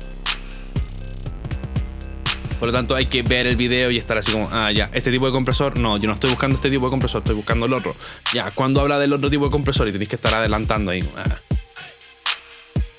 Por 2.60 2.68
lo 2.68 2.72
tanto, 2.72 2.94
hay 2.94 3.06
que 3.06 3.22
ver 3.22 3.48
el 3.48 3.56
video 3.56 3.90
y 3.90 3.96
estar 3.96 4.16
así 4.18 4.30
como, 4.30 4.48
ah, 4.52 4.70
ya, 4.70 4.90
este 4.92 5.10
tipo 5.10 5.26
de 5.26 5.32
compresor, 5.32 5.78
no, 5.78 5.96
yo 5.96 6.06
no 6.06 6.14
estoy 6.14 6.30
buscando 6.30 6.54
este 6.54 6.70
tipo 6.70 6.84
de 6.84 6.90
compresor, 6.90 7.22
estoy 7.22 7.34
buscando 7.34 7.66
el 7.66 7.72
otro. 7.72 7.96
Ya, 8.32 8.50
cuando 8.52 8.80
habla 8.80 8.98
del 8.98 9.12
otro 9.12 9.28
tipo 9.28 9.46
de 9.46 9.50
compresor 9.50 9.88
y 9.88 9.92
tenéis 9.92 10.10
que 10.10 10.16
estar 10.16 10.34
adelantando 10.34 10.92
ahí. 10.92 11.02
Ah. 11.16 11.36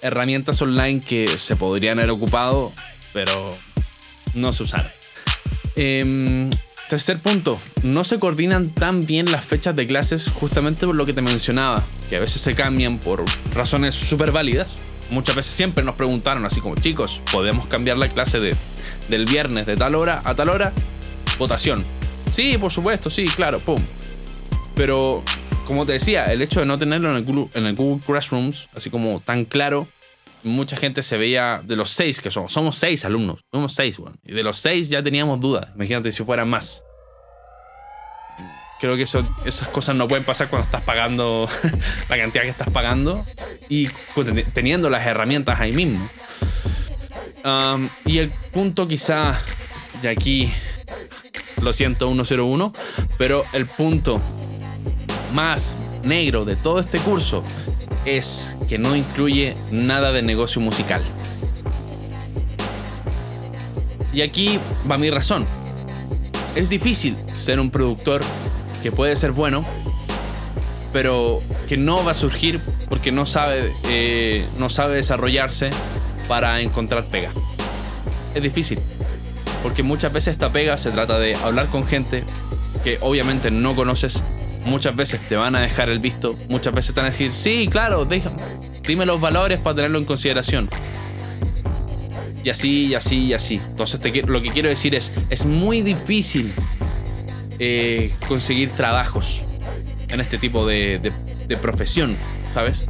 Herramientas 0.01 0.61
online 0.61 0.99
que 0.99 1.27
se 1.37 1.55
podrían 1.55 1.99
haber 1.99 2.09
ocupado, 2.09 2.73
pero 3.13 3.51
no 4.33 4.51
se 4.51 4.63
usaron. 4.63 4.91
Eh, 5.77 6.49
Tercer 6.91 7.19
punto, 7.19 7.57
no 7.83 8.03
se 8.03 8.19
coordinan 8.19 8.69
tan 8.69 9.05
bien 9.05 9.31
las 9.31 9.45
fechas 9.45 9.73
de 9.77 9.87
clases 9.87 10.27
justamente 10.27 10.85
por 10.85 10.93
lo 10.93 11.05
que 11.05 11.13
te 11.13 11.21
mencionaba, 11.21 11.81
que 12.09 12.17
a 12.17 12.19
veces 12.19 12.41
se 12.41 12.53
cambian 12.53 12.99
por 12.99 13.23
razones 13.53 13.95
súper 13.95 14.33
válidas. 14.33 14.75
Muchas 15.09 15.37
veces 15.37 15.53
siempre 15.53 15.85
nos 15.85 15.95
preguntaron 15.95 16.45
así 16.45 16.59
como, 16.59 16.75
chicos, 16.75 17.21
¿podemos 17.31 17.65
cambiar 17.67 17.97
la 17.97 18.09
clase 18.09 18.41
de, 18.41 18.57
del 19.09 19.25
viernes 19.25 19.65
de 19.65 19.75
tal 19.75 19.95
hora 19.95 20.21
a 20.23 20.35
tal 20.35 20.49
hora? 20.49 20.73
Votación. 21.37 21.83
Sí, 22.31 22.57
por 22.57 22.71
supuesto, 22.71 23.09
sí, 23.09 23.25
claro, 23.25 23.59
pum. 23.59 23.81
Pero, 24.75 25.23
como 25.65 25.85
te 25.85 25.93
decía, 25.93 26.25
el 26.31 26.41
hecho 26.41 26.61
de 26.61 26.65
no 26.65 26.77
tenerlo 26.79 27.11
en 27.11 27.17
el 27.17 27.23
Google, 27.23 27.47
en 27.53 27.65
el 27.65 27.75
Google 27.75 28.01
Classrooms, 28.05 28.69
así 28.73 28.89
como 28.89 29.19
tan 29.19 29.45
claro, 29.45 29.87
mucha 30.43 30.77
gente 30.77 31.03
se 31.03 31.17
veía 31.17 31.61
de 31.63 31.75
los 31.75 31.89
seis 31.89 32.21
que 32.21 32.31
somos. 32.31 32.53
Somos 32.53 32.77
seis 32.77 33.05
alumnos. 33.05 33.45
Somos 33.51 33.73
seis, 33.73 33.99
weón. 33.99 34.17
Y 34.25 34.33
de 34.33 34.43
los 34.43 34.57
seis 34.57 34.89
ya 34.89 35.03
teníamos 35.03 35.39
dudas. 35.39 35.69
Imagínate 35.75 36.11
si 36.11 36.23
fueran 36.23 36.49
más. 36.49 36.83
Creo 38.79 38.95
que 38.95 39.03
esas 39.03 39.69
cosas 39.69 39.95
no 39.95 40.07
pueden 40.07 40.23
pasar 40.23 40.49
cuando 40.49 40.65
estás 40.65 40.81
pagando 40.81 41.47
la 42.09 42.17
cantidad 42.17 42.43
que 42.43 42.49
estás 42.49 42.69
pagando 42.71 43.23
y 43.69 43.87
teniendo 44.55 44.89
las 44.89 45.05
herramientas 45.05 45.59
ahí 45.59 45.71
mismo. 45.71 46.09
Y 48.05 48.17
el 48.19 48.29
punto 48.51 48.87
quizá 48.87 49.39
de 50.01 50.09
aquí, 50.09 50.51
lo 51.61 51.73
siento 51.73 52.11
101, 52.11 52.73
pero 53.17 53.45
el 53.53 53.65
punto 53.65 54.21
más 55.33 55.89
negro 56.03 56.45
de 56.45 56.55
todo 56.55 56.79
este 56.79 56.99
curso 56.99 57.43
es 58.05 58.65
que 58.67 58.77
no 58.77 58.95
incluye 58.95 59.55
nada 59.71 60.11
de 60.11 60.21
negocio 60.21 60.61
musical. 60.61 61.01
Y 64.13 64.21
aquí 64.21 64.59
va 64.89 64.97
mi 64.97 65.09
razón. 65.09 65.45
Es 66.55 66.69
difícil 66.69 67.15
ser 67.33 67.59
un 67.59 67.71
productor 67.71 68.21
que 68.83 68.91
puede 68.91 69.15
ser 69.15 69.31
bueno, 69.31 69.63
pero 70.91 71.39
que 71.69 71.77
no 71.77 72.03
va 72.03 72.11
a 72.11 72.15
surgir 72.15 72.59
porque 72.89 73.11
no 73.11 73.25
sabe, 73.25 73.73
eh, 73.85 74.45
no 74.59 74.69
sabe 74.69 74.95
desarrollarse 74.97 75.69
para 76.31 76.61
encontrar 76.61 77.03
pega. 77.03 77.29
Es 78.33 78.41
difícil, 78.41 78.79
porque 79.63 79.83
muchas 79.83 80.13
veces 80.13 80.31
esta 80.31 80.49
pega 80.49 80.77
se 80.77 80.89
trata 80.89 81.19
de 81.19 81.35
hablar 81.35 81.67
con 81.67 81.83
gente 81.83 82.23
que 82.85 82.97
obviamente 83.01 83.51
no 83.51 83.75
conoces 83.75 84.23
muchas 84.63 84.95
veces 84.95 85.19
te 85.27 85.35
van 85.35 85.57
a 85.57 85.59
dejar 85.59 85.89
el 85.89 85.99
visto, 85.99 86.33
muchas 86.47 86.73
veces 86.73 86.95
te 86.95 87.01
van 87.01 87.07
a 87.07 87.11
decir, 87.11 87.33
sí, 87.33 87.67
claro, 87.69 88.07
dime 88.87 89.05
los 89.05 89.19
valores 89.19 89.59
para 89.59 89.75
tenerlo 89.75 89.97
en 89.97 90.05
consideración. 90.05 90.69
Y 92.45 92.49
así, 92.49 92.85
y 92.85 92.95
así, 92.95 93.25
y 93.25 93.33
así. 93.33 93.55
Entonces 93.55 93.99
lo 94.25 94.41
que 94.41 94.51
quiero 94.51 94.69
decir 94.69 94.95
es, 94.95 95.11
es 95.29 95.45
muy 95.45 95.81
difícil 95.81 96.53
eh, 97.59 98.13
conseguir 98.29 98.69
trabajos 98.69 99.43
en 100.07 100.21
este 100.21 100.37
tipo 100.37 100.65
de, 100.65 101.11
profesión, 101.61 102.15
¿sabes? 102.53 102.85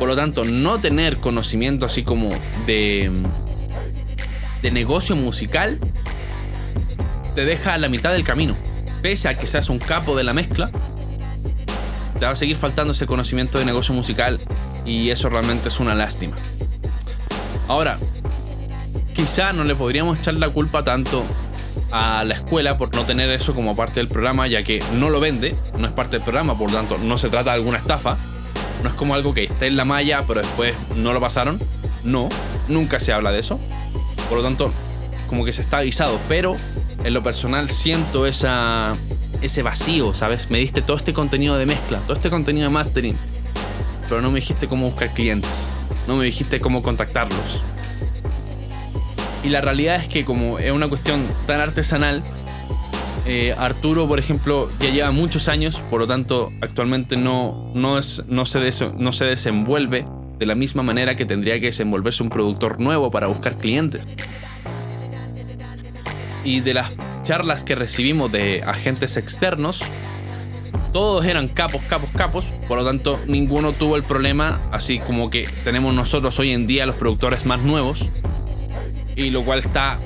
Por 0.00 0.08
lo 0.08 0.16
tanto, 0.16 0.44
no 0.44 0.80
tener 0.80 1.18
conocimiento 1.18 1.84
así 1.84 2.02
como 2.02 2.30
de, 2.66 3.12
de 4.62 4.70
negocio 4.70 5.14
musical 5.14 5.76
te 7.34 7.44
deja 7.44 7.74
a 7.74 7.78
la 7.78 7.90
mitad 7.90 8.10
del 8.10 8.24
camino. 8.24 8.56
Pese 9.02 9.28
a 9.28 9.34
que 9.34 9.46
seas 9.46 9.68
un 9.68 9.78
capo 9.78 10.16
de 10.16 10.24
la 10.24 10.32
mezcla, 10.32 10.70
te 12.18 12.24
va 12.24 12.30
a 12.30 12.36
seguir 12.36 12.56
faltando 12.56 12.94
ese 12.94 13.04
conocimiento 13.04 13.58
de 13.58 13.66
negocio 13.66 13.94
musical 13.94 14.40
y 14.86 15.10
eso 15.10 15.28
realmente 15.28 15.68
es 15.68 15.78
una 15.80 15.94
lástima. 15.94 16.34
Ahora, 17.68 17.98
quizá 19.14 19.52
no 19.52 19.64
le 19.64 19.74
podríamos 19.74 20.18
echar 20.18 20.32
la 20.32 20.48
culpa 20.48 20.82
tanto 20.82 21.22
a 21.92 22.24
la 22.24 22.32
escuela 22.32 22.78
por 22.78 22.94
no 22.96 23.04
tener 23.04 23.28
eso 23.28 23.54
como 23.54 23.76
parte 23.76 24.00
del 24.00 24.08
programa, 24.08 24.46
ya 24.46 24.62
que 24.62 24.82
no 24.94 25.10
lo 25.10 25.20
vende, 25.20 25.54
no 25.76 25.86
es 25.86 25.92
parte 25.92 26.12
del 26.12 26.22
programa, 26.22 26.56
por 26.56 26.70
lo 26.70 26.78
tanto 26.78 26.96
no 26.96 27.18
se 27.18 27.28
trata 27.28 27.50
de 27.50 27.56
alguna 27.56 27.76
estafa, 27.76 28.16
no 28.82 28.88
es 28.88 28.94
como 28.94 29.14
algo 29.14 29.34
que 29.34 29.44
está 29.44 29.66
en 29.66 29.76
la 29.76 29.84
malla 29.84 30.24
pero 30.26 30.40
después 30.40 30.74
no 30.96 31.12
lo 31.12 31.20
pasaron, 31.20 31.58
no, 32.04 32.28
nunca 32.68 33.00
se 33.00 33.12
habla 33.12 33.32
de 33.32 33.40
eso, 33.40 33.60
por 34.28 34.38
lo 34.38 34.44
tanto 34.44 34.72
como 35.28 35.44
que 35.44 35.52
se 35.52 35.60
está 35.60 35.78
avisado, 35.78 36.18
pero 36.28 36.54
en 37.04 37.14
lo 37.14 37.22
personal 37.22 37.70
siento 37.70 38.26
esa, 38.26 38.96
ese 39.42 39.62
vacío, 39.62 40.12
¿sabes? 40.12 40.50
Me 40.50 40.58
diste 40.58 40.82
todo 40.82 40.96
este 40.96 41.12
contenido 41.12 41.56
de 41.56 41.66
mezcla, 41.66 41.98
todo 42.00 42.14
este 42.14 42.30
contenido 42.30 42.66
de 42.66 42.74
mastering, 42.74 43.16
pero 44.08 44.20
no 44.20 44.30
me 44.30 44.40
dijiste 44.40 44.66
cómo 44.66 44.90
buscar 44.90 45.12
clientes, 45.14 45.50
no 46.08 46.16
me 46.16 46.24
dijiste 46.24 46.60
cómo 46.60 46.82
contactarlos. 46.82 47.62
Y 49.42 49.48
la 49.48 49.60
realidad 49.60 49.96
es 49.96 50.08
que 50.08 50.24
como 50.24 50.58
es 50.58 50.70
una 50.70 50.88
cuestión 50.88 51.26
tan 51.46 51.60
artesanal, 51.60 52.22
eh, 53.26 53.54
Arturo, 53.58 54.06
por 54.08 54.18
ejemplo, 54.18 54.68
ya 54.80 54.90
lleva 54.90 55.10
muchos 55.10 55.48
años, 55.48 55.82
por 55.90 56.00
lo 56.00 56.06
tanto, 56.06 56.52
actualmente 56.60 57.16
no, 57.16 57.70
no, 57.74 57.98
es, 57.98 58.24
no, 58.28 58.46
se 58.46 58.60
no 58.96 59.12
se 59.12 59.24
desenvuelve 59.24 60.06
de 60.38 60.46
la 60.46 60.54
misma 60.54 60.82
manera 60.82 61.16
que 61.16 61.26
tendría 61.26 61.60
que 61.60 61.66
desenvolverse 61.66 62.22
un 62.22 62.30
productor 62.30 62.80
nuevo 62.80 63.10
para 63.10 63.26
buscar 63.26 63.56
clientes. 63.56 64.06
Y 66.44 66.60
de 66.60 66.74
las 66.74 66.90
charlas 67.22 67.62
que 67.62 67.74
recibimos 67.74 68.32
de 68.32 68.62
agentes 68.66 69.18
externos, 69.18 69.82
todos 70.92 71.26
eran 71.26 71.48
capos, 71.48 71.82
capos, 71.88 72.08
capos. 72.16 72.44
Por 72.66 72.78
lo 72.78 72.84
tanto, 72.84 73.18
ninguno 73.28 73.72
tuvo 73.72 73.96
el 73.96 74.02
problema, 74.02 74.60
así 74.72 74.98
como 74.98 75.30
que 75.30 75.46
tenemos 75.62 75.94
nosotros 75.94 76.38
hoy 76.38 76.50
en 76.52 76.66
día 76.66 76.86
los 76.86 76.96
productores 76.96 77.44
más 77.44 77.60
nuevos. 77.60 78.08
Y 79.16 79.30
lo 79.30 79.42
cual 79.42 79.58
está 79.58 79.98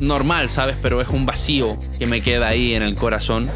normal, 0.00 0.50
¿sabes? 0.50 0.76
Pero 0.80 1.00
es 1.00 1.08
un 1.08 1.26
vacío 1.26 1.74
que 1.98 2.06
me 2.06 2.22
queda 2.22 2.48
ahí 2.48 2.74
en 2.74 2.82
el 2.82 2.96
corazón 2.96 3.48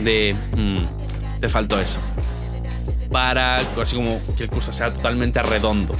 de... 0.00 0.34
Mm, 0.56 1.40
te 1.40 1.48
faltó 1.48 1.80
eso. 1.80 1.98
Para, 3.10 3.56
así 3.56 3.96
como 3.96 4.18
que 4.36 4.44
el 4.44 4.50
curso 4.50 4.72
sea 4.72 4.92
totalmente 4.92 5.42
redondo. 5.42 5.94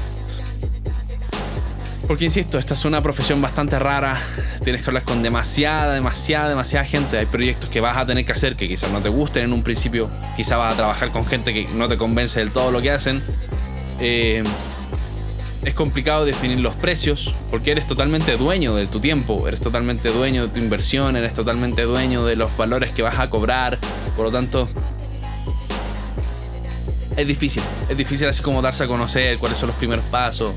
Porque 2.07 2.25
insisto, 2.25 2.59
esta 2.59 2.75
es 2.75 2.85
una 2.85 3.03
profesión 3.03 3.41
bastante 3.41 3.79
rara. 3.79 4.21
Tienes 4.63 4.83
que 4.83 4.91
hablar 4.91 5.05
con 5.05 5.23
demasiada, 5.23 5.95
demasiada, 5.95 6.49
demasiada 6.49 6.85
gente. 6.85 7.19
Hay 7.19 7.27
proyectos 7.27 7.71
que 7.71 7.81
vas 7.81 7.97
a 7.97 8.07
tener 8.07 8.25
que 8.25 8.33
hacer 8.33 8.57
que 8.57 8.69
quizás 8.69 8.91
no 8.91 9.01
te 9.01 9.09
gusten 9.09 9.45
en 9.45 9.53
un 9.53 9.63
principio. 9.63 10.11
Quizás 10.37 10.59
vas 10.59 10.75
a 10.75 10.77
trabajar 10.77 11.11
con 11.11 11.25
gente 11.25 11.53
que 11.53 11.67
no 11.75 11.89
te 11.89 11.97
convence 11.97 12.41
del 12.41 12.51
todo 12.51 12.71
lo 12.71 12.83
que 12.83 12.91
hacen. 12.91 13.23
Eh, 14.01 14.43
es 15.65 15.75
complicado 15.75 16.25
definir 16.25 16.61
los 16.61 16.75
precios 16.75 17.35
porque 17.51 17.73
eres 17.73 17.87
totalmente 17.87 18.37
dueño 18.37 18.75
de 18.75 18.87
tu 18.87 19.01
tiempo, 19.01 19.47
eres 19.47 19.61
totalmente 19.61 20.11
dueño 20.11 20.47
de 20.47 20.53
tu 20.53 20.59
inversión, 20.59 21.17
eres 21.17 21.35
totalmente 21.35 21.83
dueño 21.83 22.25
de 22.25 22.37
los 22.37 22.57
valores 22.57 22.91
que 22.91 23.03
vas 23.03 23.19
a 23.19 23.31
cobrar. 23.31 23.79
Por 24.17 24.27
lo 24.27 24.31
tanto, 24.31 24.69
es 27.17 27.27
difícil. 27.27 27.63
Es 27.89 27.97
difícil 27.97 28.27
así 28.27 28.43
como 28.43 28.63
darse 28.63 28.85
a 28.85 28.87
conocer 28.87 29.39
cuáles 29.39 29.59
son 29.59 29.69
los 29.69 29.77
primeros 29.77 30.05
pasos 30.07 30.55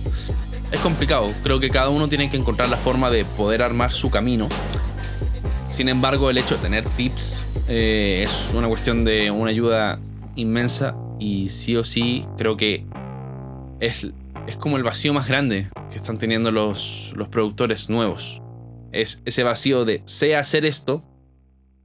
es 0.71 0.79
complicado. 0.79 1.25
Creo 1.43 1.59
que 1.59 1.69
cada 1.69 1.89
uno 1.89 2.07
tiene 2.07 2.29
que 2.29 2.37
encontrar 2.37 2.69
la 2.69 2.77
forma 2.77 3.09
de 3.09 3.25
poder 3.25 3.61
armar 3.61 3.91
su 3.91 4.09
camino. 4.09 4.47
Sin 5.69 5.89
embargo, 5.89 6.29
el 6.29 6.37
hecho 6.37 6.55
de 6.55 6.61
tener 6.61 6.85
tips 6.85 7.45
eh, 7.67 8.21
es 8.23 8.49
una 8.53 8.67
cuestión 8.67 9.03
de 9.03 9.31
una 9.31 9.49
ayuda 9.49 9.99
inmensa 10.35 10.95
y 11.19 11.49
sí 11.49 11.75
o 11.75 11.83
sí 11.83 12.25
creo 12.37 12.57
que 12.57 12.85
es, 13.79 14.07
es 14.47 14.57
como 14.57 14.77
el 14.77 14.83
vacío 14.83 15.13
más 15.13 15.27
grande 15.27 15.69
que 15.89 15.97
están 15.97 16.17
teniendo 16.17 16.51
los, 16.51 17.13
los 17.15 17.27
productores 17.27 17.89
nuevos. 17.89 18.41
Es 18.91 19.21
ese 19.25 19.43
vacío 19.43 19.85
de 19.85 20.01
sé 20.05 20.35
hacer 20.35 20.65
esto 20.65 21.03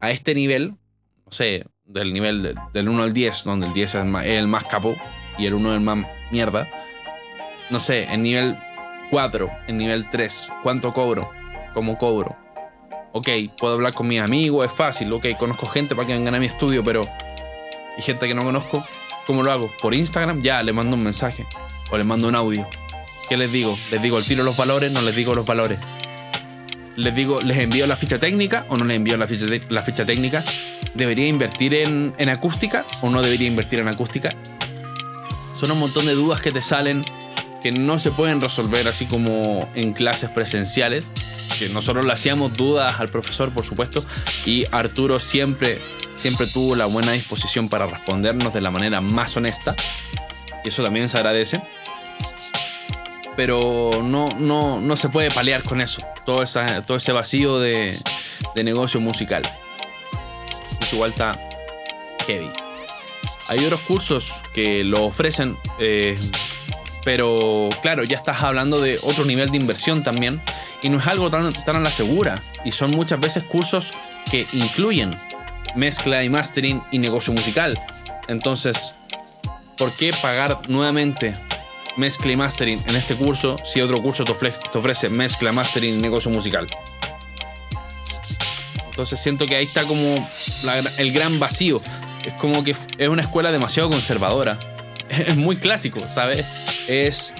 a 0.00 0.10
este 0.10 0.34
nivel, 0.34 0.76
no 1.24 1.32
sé, 1.32 1.64
del 1.84 2.12
nivel 2.12 2.54
del 2.72 2.88
1 2.88 3.02
al 3.02 3.12
10, 3.12 3.44
donde 3.44 3.66
el 3.66 3.72
10 3.72 3.94
es 3.94 4.02
el 4.24 4.48
más, 4.48 4.64
capo 4.64 4.94
y 5.38 5.46
el 5.46 5.54
1 5.54 5.70
es 5.70 5.76
el 5.76 5.80
más 5.82 6.06
mierda. 6.30 6.68
No 7.70 7.80
sé, 7.80 8.04
el 8.04 8.22
nivel 8.22 8.58
4 9.10 9.50
en 9.66 9.76
nivel 9.76 10.08
3. 10.10 10.48
¿Cuánto 10.62 10.92
cobro? 10.92 11.30
¿Cómo 11.74 11.98
cobro? 11.98 12.36
Ok, 13.12 13.28
puedo 13.58 13.74
hablar 13.74 13.92
con 13.92 14.06
mis 14.06 14.20
amigos, 14.20 14.66
es 14.66 14.72
fácil. 14.72 15.12
Ok, 15.12 15.26
conozco 15.38 15.66
gente 15.66 15.96
para 15.96 16.06
que 16.06 16.12
vengan 16.12 16.34
a 16.34 16.38
mi 16.38 16.46
estudio, 16.46 16.84
pero. 16.84 17.02
¿Y 17.98 18.02
gente 18.02 18.28
que 18.28 18.34
no 18.34 18.44
conozco? 18.44 18.84
¿Cómo 19.26 19.42
lo 19.42 19.50
hago? 19.50 19.70
¿Por 19.82 19.94
Instagram? 19.94 20.42
Ya, 20.42 20.62
le 20.62 20.72
mando 20.72 20.96
un 20.96 21.02
mensaje. 21.02 21.46
O 21.90 21.98
le 21.98 22.04
mando 22.04 22.28
un 22.28 22.34
audio. 22.34 22.68
¿Qué 23.28 23.36
les 23.36 23.50
digo? 23.52 23.78
¿Les 23.90 24.02
digo 24.02 24.18
el 24.18 24.24
tiro 24.24 24.42
los 24.42 24.56
valores? 24.56 24.92
No 24.92 25.02
les 25.02 25.14
digo 25.14 25.34
los 25.34 25.46
valores. 25.46 25.78
Les 26.96 27.14
digo, 27.14 27.40
¿les 27.42 27.58
envío 27.58 27.86
la 27.86 27.96
ficha 27.96 28.18
técnica 28.18 28.66
o 28.68 28.76
no 28.76 28.84
les 28.84 28.96
envío 28.96 29.16
la 29.16 29.26
ficha, 29.26 29.46
la 29.68 29.82
ficha 29.82 30.04
técnica? 30.04 30.44
¿Debería 30.94 31.26
invertir 31.28 31.74
en, 31.74 32.14
en 32.18 32.28
acústica 32.28 32.84
o 33.02 33.10
no 33.10 33.22
debería 33.22 33.46
invertir 33.46 33.78
en 33.78 33.88
acústica? 33.88 34.30
Son 35.56 35.70
un 35.70 35.78
montón 35.78 36.06
de 36.06 36.14
dudas 36.14 36.40
que 36.40 36.50
te 36.50 36.60
salen 36.60 37.04
que 37.60 37.72
no 37.72 37.98
se 37.98 38.10
pueden 38.10 38.40
resolver 38.40 38.88
así 38.88 39.06
como 39.06 39.68
en 39.74 39.92
clases 39.92 40.30
presenciales, 40.30 41.04
que 41.58 41.68
nosotros 41.68 42.04
le 42.04 42.12
hacíamos 42.12 42.54
dudas 42.54 42.98
al 42.98 43.08
profesor, 43.08 43.52
por 43.52 43.64
supuesto, 43.64 44.04
y 44.46 44.64
Arturo 44.70 45.20
siempre, 45.20 45.78
siempre 46.16 46.46
tuvo 46.46 46.74
la 46.74 46.86
buena 46.86 47.12
disposición 47.12 47.68
para 47.68 47.86
respondernos 47.86 48.54
de 48.54 48.60
la 48.60 48.70
manera 48.70 49.00
más 49.00 49.36
honesta, 49.36 49.76
y 50.64 50.68
eso 50.68 50.82
también 50.82 51.08
se 51.08 51.18
agradece. 51.18 51.60
Pero 53.40 54.02
no, 54.04 54.28
no, 54.38 54.82
no 54.82 54.96
se 54.96 55.08
puede 55.08 55.30
paliar 55.30 55.62
con 55.62 55.80
eso, 55.80 56.06
todo, 56.26 56.42
esa, 56.42 56.84
todo 56.84 56.98
ese 56.98 57.10
vacío 57.10 57.58
de, 57.58 57.96
de 58.54 58.64
negocio 58.64 59.00
musical. 59.00 59.50
Eso 60.78 60.96
igual 60.96 61.12
está 61.12 61.38
heavy. 62.26 62.50
Hay 63.48 63.64
otros 63.64 63.80
cursos 63.80 64.30
que 64.52 64.84
lo 64.84 65.06
ofrecen. 65.06 65.56
Eh, 65.78 66.16
pero 67.02 67.70
claro, 67.80 68.04
ya 68.04 68.18
estás 68.18 68.42
hablando 68.42 68.78
de 68.78 68.98
otro 69.04 69.24
nivel 69.24 69.50
de 69.50 69.56
inversión 69.56 70.02
también. 70.02 70.42
Y 70.82 70.90
no 70.90 70.98
es 70.98 71.06
algo 71.06 71.30
tan, 71.30 71.48
tan 71.50 71.76
a 71.76 71.80
la 71.80 71.90
segura. 71.90 72.42
Y 72.66 72.72
son 72.72 72.90
muchas 72.90 73.20
veces 73.20 73.44
cursos 73.44 73.92
que 74.30 74.46
incluyen 74.52 75.18
mezcla 75.76 76.22
y 76.22 76.28
mastering 76.28 76.82
y 76.92 76.98
negocio 76.98 77.32
musical. 77.32 77.82
Entonces, 78.28 78.96
¿por 79.78 79.94
qué 79.94 80.12
pagar 80.20 80.60
nuevamente 80.68 81.32
mezcla 81.96 82.32
y 82.32 82.36
mastering 82.36 82.80
en 82.86 82.96
este 82.96 83.16
curso 83.16 83.56
si 83.64 83.80
otro 83.80 84.02
curso 84.02 84.24
te 84.24 84.32
ofrece, 84.32 85.08
mezcla, 85.08 85.52
mastering 85.52 85.98
y 85.98 86.02
negocio 86.02 86.30
musical? 86.30 86.66
Entonces 88.90 89.20
siento 89.20 89.46
que 89.46 89.56
ahí 89.56 89.64
está 89.64 89.84
como 89.84 90.28
el 90.98 91.12
gran 91.12 91.38
vacío. 91.38 91.80
Es 92.24 92.34
como 92.34 92.62
que 92.62 92.76
es 92.98 93.08
una 93.08 93.22
escuela 93.22 93.50
demasiado 93.50 93.88
conservadora 93.88 94.58
es 95.26 95.36
muy 95.36 95.56
clásico, 95.56 96.06
¿sabes? 96.08 96.46
Es, 96.86 97.34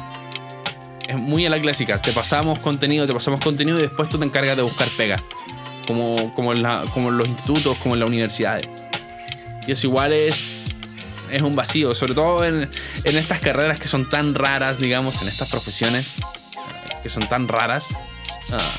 muy 1.19 1.47
a 1.47 1.51
la 1.51 1.61
clásica. 1.61 2.01
Te 2.01 2.13
pasamos 2.13 2.59
contenido, 2.61 3.07
te 3.07 3.13
pasamos 3.13 3.41
contenido 3.41 3.79
y 3.79 3.83
después 3.83 4.09
tú 4.09 4.19
te 4.19 4.25
encargas 4.25 4.57
de 4.57 4.63
buscar 4.63 4.89
pega. 4.97 5.21
Como, 5.87 6.33
como 6.35 6.53
en 6.53 6.63
los 6.63 7.29
institutos, 7.29 7.77
como 7.79 7.95
en 7.95 8.01
las 8.01 8.09
universidades. 8.09 8.69
Y 9.67 9.73
eso 9.73 9.89
igual 9.89 10.13
es, 10.13 10.69
es 11.33 11.43
un 11.43 11.53
vacío, 11.53 11.95
sobre 11.95 12.15
todo 12.15 12.45
en, 12.45 12.69
en 13.05 13.17
estas 13.17 13.41
carreras 13.41 13.81
que 13.81 13.89
son 13.89 14.09
tan 14.09 14.35
raras, 14.35 14.79
digamos, 14.79 15.23
en 15.23 15.29
estas 15.29 15.49
profesiones 15.49 16.21
que 17.03 17.09
son 17.09 17.29
tan 17.29 17.49
raras. 17.49 17.89
Ah, 18.53 18.75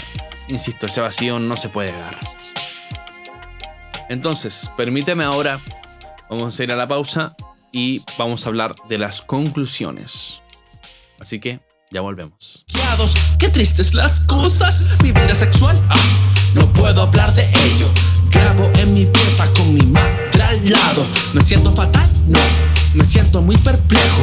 insisto, 0.47 0.85
ese 0.85 1.01
vacío 1.01 1.39
no 1.39 1.57
se 1.57 1.69
puede 1.69 1.91
dar. 1.91 2.19
Entonces, 4.09 4.69
permíteme 4.75 5.23
ahora, 5.23 5.61
vamos 6.29 6.59
a 6.59 6.63
ir 6.63 6.71
a 6.71 6.75
la 6.75 6.87
pausa 6.87 7.35
y 7.71 8.01
vamos 8.17 8.45
a 8.45 8.49
hablar 8.49 8.75
de 8.89 8.97
las 8.97 9.21
conclusiones. 9.21 10.41
Así 11.19 11.39
que 11.39 11.61
ya 11.91 12.01
volvemos. 12.01 12.65
Qué 13.39 13.49
tristes 13.49 13.93
las 13.93 14.25
cosas, 14.25 14.97
mi 15.01 15.11
vida 15.11 15.33
sexual, 15.33 15.81
ah, 15.89 15.95
no 16.53 16.71
puedo 16.73 17.03
hablar 17.03 17.33
de 17.33 17.49
ello. 17.49 17.87
Grabo 18.29 18.69
en 18.75 18.93
mi 18.93 19.05
pieza 19.05 19.51
con 19.53 19.73
mi 19.73 19.81
madre 19.81 20.43
al 20.43 20.69
lado. 20.69 21.07
¿Me 21.33 21.41
siento 21.41 21.71
fatal? 21.71 22.20
Me 22.93 23.05
siento 23.05 23.41
muy 23.41 23.57
perplejo. 23.57 24.21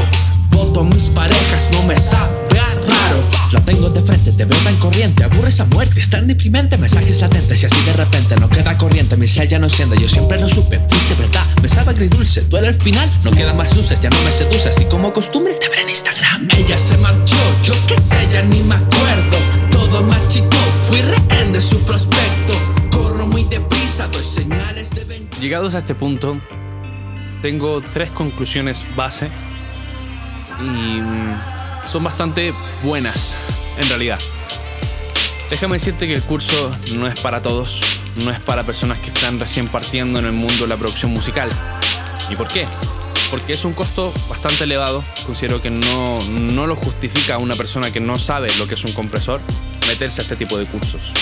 Voto 0.50 0.84
mis 0.84 1.08
parejas, 1.08 1.70
no 1.72 1.82
me 1.84 1.94
sabe 1.94 2.48
raro. 2.86 3.24
La 3.52 3.64
tengo 3.64 3.88
de 3.88 4.02
frente, 4.02 4.32
te 4.32 4.44
veo 4.44 4.58
tan 4.58 4.76
corriente, 4.76 5.24
aburre 5.24 5.48
esa 5.48 5.64
muerte, 5.66 6.00
es 6.00 6.10
tan 6.10 6.26
deprimente, 6.26 6.76
mensajes 6.76 7.20
latentes 7.20 7.62
y 7.62 7.66
así 7.66 7.80
de 7.82 7.92
repente 7.94 8.36
no 8.36 8.48
queda 8.48 8.76
corriente, 8.76 9.16
mi 9.16 9.26
cel 9.26 9.48
ya 9.48 9.58
no 9.58 9.66
enciende, 9.66 9.98
yo 9.98 10.08
siempre 10.08 10.38
lo 10.38 10.48
supe, 10.48 10.78
triste 10.78 11.14
verdad, 11.14 11.44
me 11.62 11.68
sabe 11.68 11.92
agridulce, 11.92 12.42
duele 12.42 12.68
al 12.68 12.74
final, 12.74 13.10
no 13.24 13.30
queda 13.30 13.54
más 13.54 13.74
luces, 13.74 14.00
ya 14.00 14.10
no 14.10 14.20
me 14.22 14.30
seduce, 14.30 14.68
así 14.68 14.84
como 14.84 15.12
costumbre, 15.12 15.54
te 15.54 15.68
veré 15.68 15.82
en 15.82 15.90
Instagram. 15.90 16.48
Ella 16.56 16.76
se 16.76 16.98
marchó, 16.98 17.36
yo 17.62 17.74
qué 17.86 17.96
sé, 17.96 18.28
ya 18.32 18.42
ni 18.42 18.62
me 18.62 18.74
acuerdo, 18.74 19.38
todo 19.70 20.02
machito, 20.02 20.58
fui 20.88 21.00
rehén 21.00 21.52
de 21.52 21.62
su 21.62 21.78
prospecto, 21.80 22.54
corro 22.90 23.26
muy 23.26 23.44
deprisa, 23.44 24.08
doy 24.08 24.24
señales 24.24 24.90
de 24.90 25.04
venganza. 25.04 25.40
Llegados 25.40 25.74
a 25.74 25.78
este 25.78 25.94
punto, 25.94 26.38
tengo 27.42 27.80
tres 27.92 28.10
conclusiones 28.10 28.84
base 28.96 29.30
y 30.60 31.00
mm, 31.00 31.40
son 31.84 32.04
bastante 32.04 32.52
buenas 32.82 33.36
en 33.78 33.88
realidad. 33.88 34.18
Déjame 35.48 35.76
decirte 35.76 36.06
que 36.06 36.12
el 36.12 36.22
curso 36.22 36.76
no 36.94 37.06
es 37.06 37.18
para 37.20 37.40
todos, 37.40 37.80
no 38.22 38.30
es 38.30 38.40
para 38.40 38.64
personas 38.64 38.98
que 38.98 39.08
están 39.08 39.40
recién 39.40 39.68
partiendo 39.68 40.18
en 40.18 40.26
el 40.26 40.32
mundo 40.32 40.64
de 40.64 40.66
la 40.66 40.76
producción 40.76 41.12
musical. 41.12 41.48
¿Y 42.28 42.36
por 42.36 42.48
qué? 42.48 42.66
Porque 43.30 43.54
es 43.54 43.64
un 43.64 43.72
costo 43.72 44.12
bastante 44.28 44.64
elevado, 44.64 45.02
considero 45.24 45.62
que 45.62 45.70
no, 45.70 46.22
no 46.24 46.66
lo 46.66 46.76
justifica 46.76 47.36
a 47.36 47.38
una 47.38 47.56
persona 47.56 47.90
que 47.90 48.00
no 48.00 48.18
sabe 48.18 48.54
lo 48.58 48.66
que 48.66 48.74
es 48.74 48.84
un 48.84 48.92
compresor 48.92 49.40
meterse 49.86 50.20
a 50.20 50.22
este 50.22 50.36
tipo 50.36 50.58
de 50.58 50.66
cursos. 50.66 51.12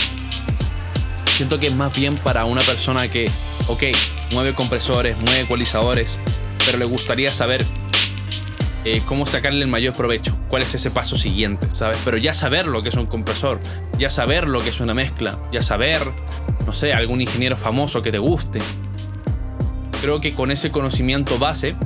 Siento 1.36 1.60
que 1.60 1.66
es 1.66 1.74
más 1.74 1.94
bien 1.94 2.16
para 2.16 2.46
una 2.46 2.62
persona 2.62 3.10
que, 3.10 3.30
ok, 3.66 3.82
mueve 4.32 4.54
compresores, 4.54 5.18
mueve 5.18 5.40
ecualizadores, 5.40 6.18
pero 6.64 6.78
le 6.78 6.86
gustaría 6.86 7.30
saber 7.30 7.66
eh, 8.86 9.02
cómo 9.04 9.26
sacarle 9.26 9.62
el 9.62 9.68
mayor 9.68 9.92
provecho, 9.92 10.34
cuál 10.48 10.62
es 10.62 10.74
ese 10.74 10.90
paso 10.90 11.18
siguiente, 11.18 11.68
¿sabes? 11.74 11.98
Pero 12.06 12.16
ya 12.16 12.32
saber 12.32 12.66
lo 12.66 12.82
que 12.82 12.88
es 12.88 12.94
un 12.94 13.04
compresor, 13.04 13.60
ya 13.98 14.08
saber 14.08 14.48
lo 14.48 14.60
que 14.60 14.70
es 14.70 14.80
una 14.80 14.94
mezcla, 14.94 15.38
ya 15.52 15.60
saber, 15.60 16.10
no 16.64 16.72
sé, 16.72 16.94
algún 16.94 17.20
ingeniero 17.20 17.58
famoso 17.58 18.00
que 18.00 18.10
te 18.10 18.18
guste. 18.18 18.60
Creo 20.00 20.22
que 20.22 20.32
con 20.32 20.50
ese 20.50 20.70
conocimiento 20.70 21.38
base 21.38 21.76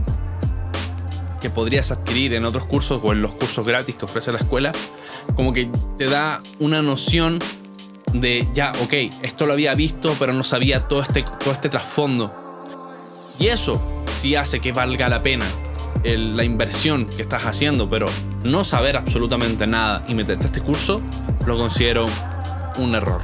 que 1.40 1.50
podrías 1.50 1.90
adquirir 1.90 2.34
en 2.34 2.44
otros 2.44 2.66
cursos 2.66 3.00
o 3.02 3.12
en 3.12 3.20
los 3.20 3.32
cursos 3.32 3.66
gratis 3.66 3.96
que 3.96 4.04
ofrece 4.04 4.30
la 4.30 4.38
escuela, 4.38 4.70
como 5.34 5.52
que 5.52 5.68
te 5.98 6.04
da 6.04 6.38
una 6.60 6.82
noción 6.82 7.40
de 8.12 8.48
ya, 8.54 8.72
ok, 8.82 8.92
esto 9.22 9.46
lo 9.46 9.52
había 9.52 9.74
visto, 9.74 10.14
pero 10.18 10.32
no 10.32 10.42
sabía 10.42 10.88
todo 10.88 11.02
este, 11.02 11.22
todo 11.22 11.52
este 11.52 11.68
trasfondo. 11.68 12.34
Y 13.38 13.46
eso 13.46 13.80
sí 14.18 14.34
hace 14.34 14.60
que 14.60 14.72
valga 14.72 15.08
la 15.08 15.22
pena 15.22 15.46
la 16.04 16.44
inversión 16.44 17.04
que 17.04 17.22
estás 17.22 17.44
haciendo, 17.44 17.88
pero 17.88 18.06
no 18.44 18.64
saber 18.64 18.96
absolutamente 18.96 19.66
nada 19.66 20.02
y 20.08 20.14
meterte 20.14 20.44
a 20.44 20.46
este 20.46 20.60
curso, 20.60 21.02
lo 21.46 21.56
considero 21.56 22.06
un 22.78 22.94
error. 22.94 23.20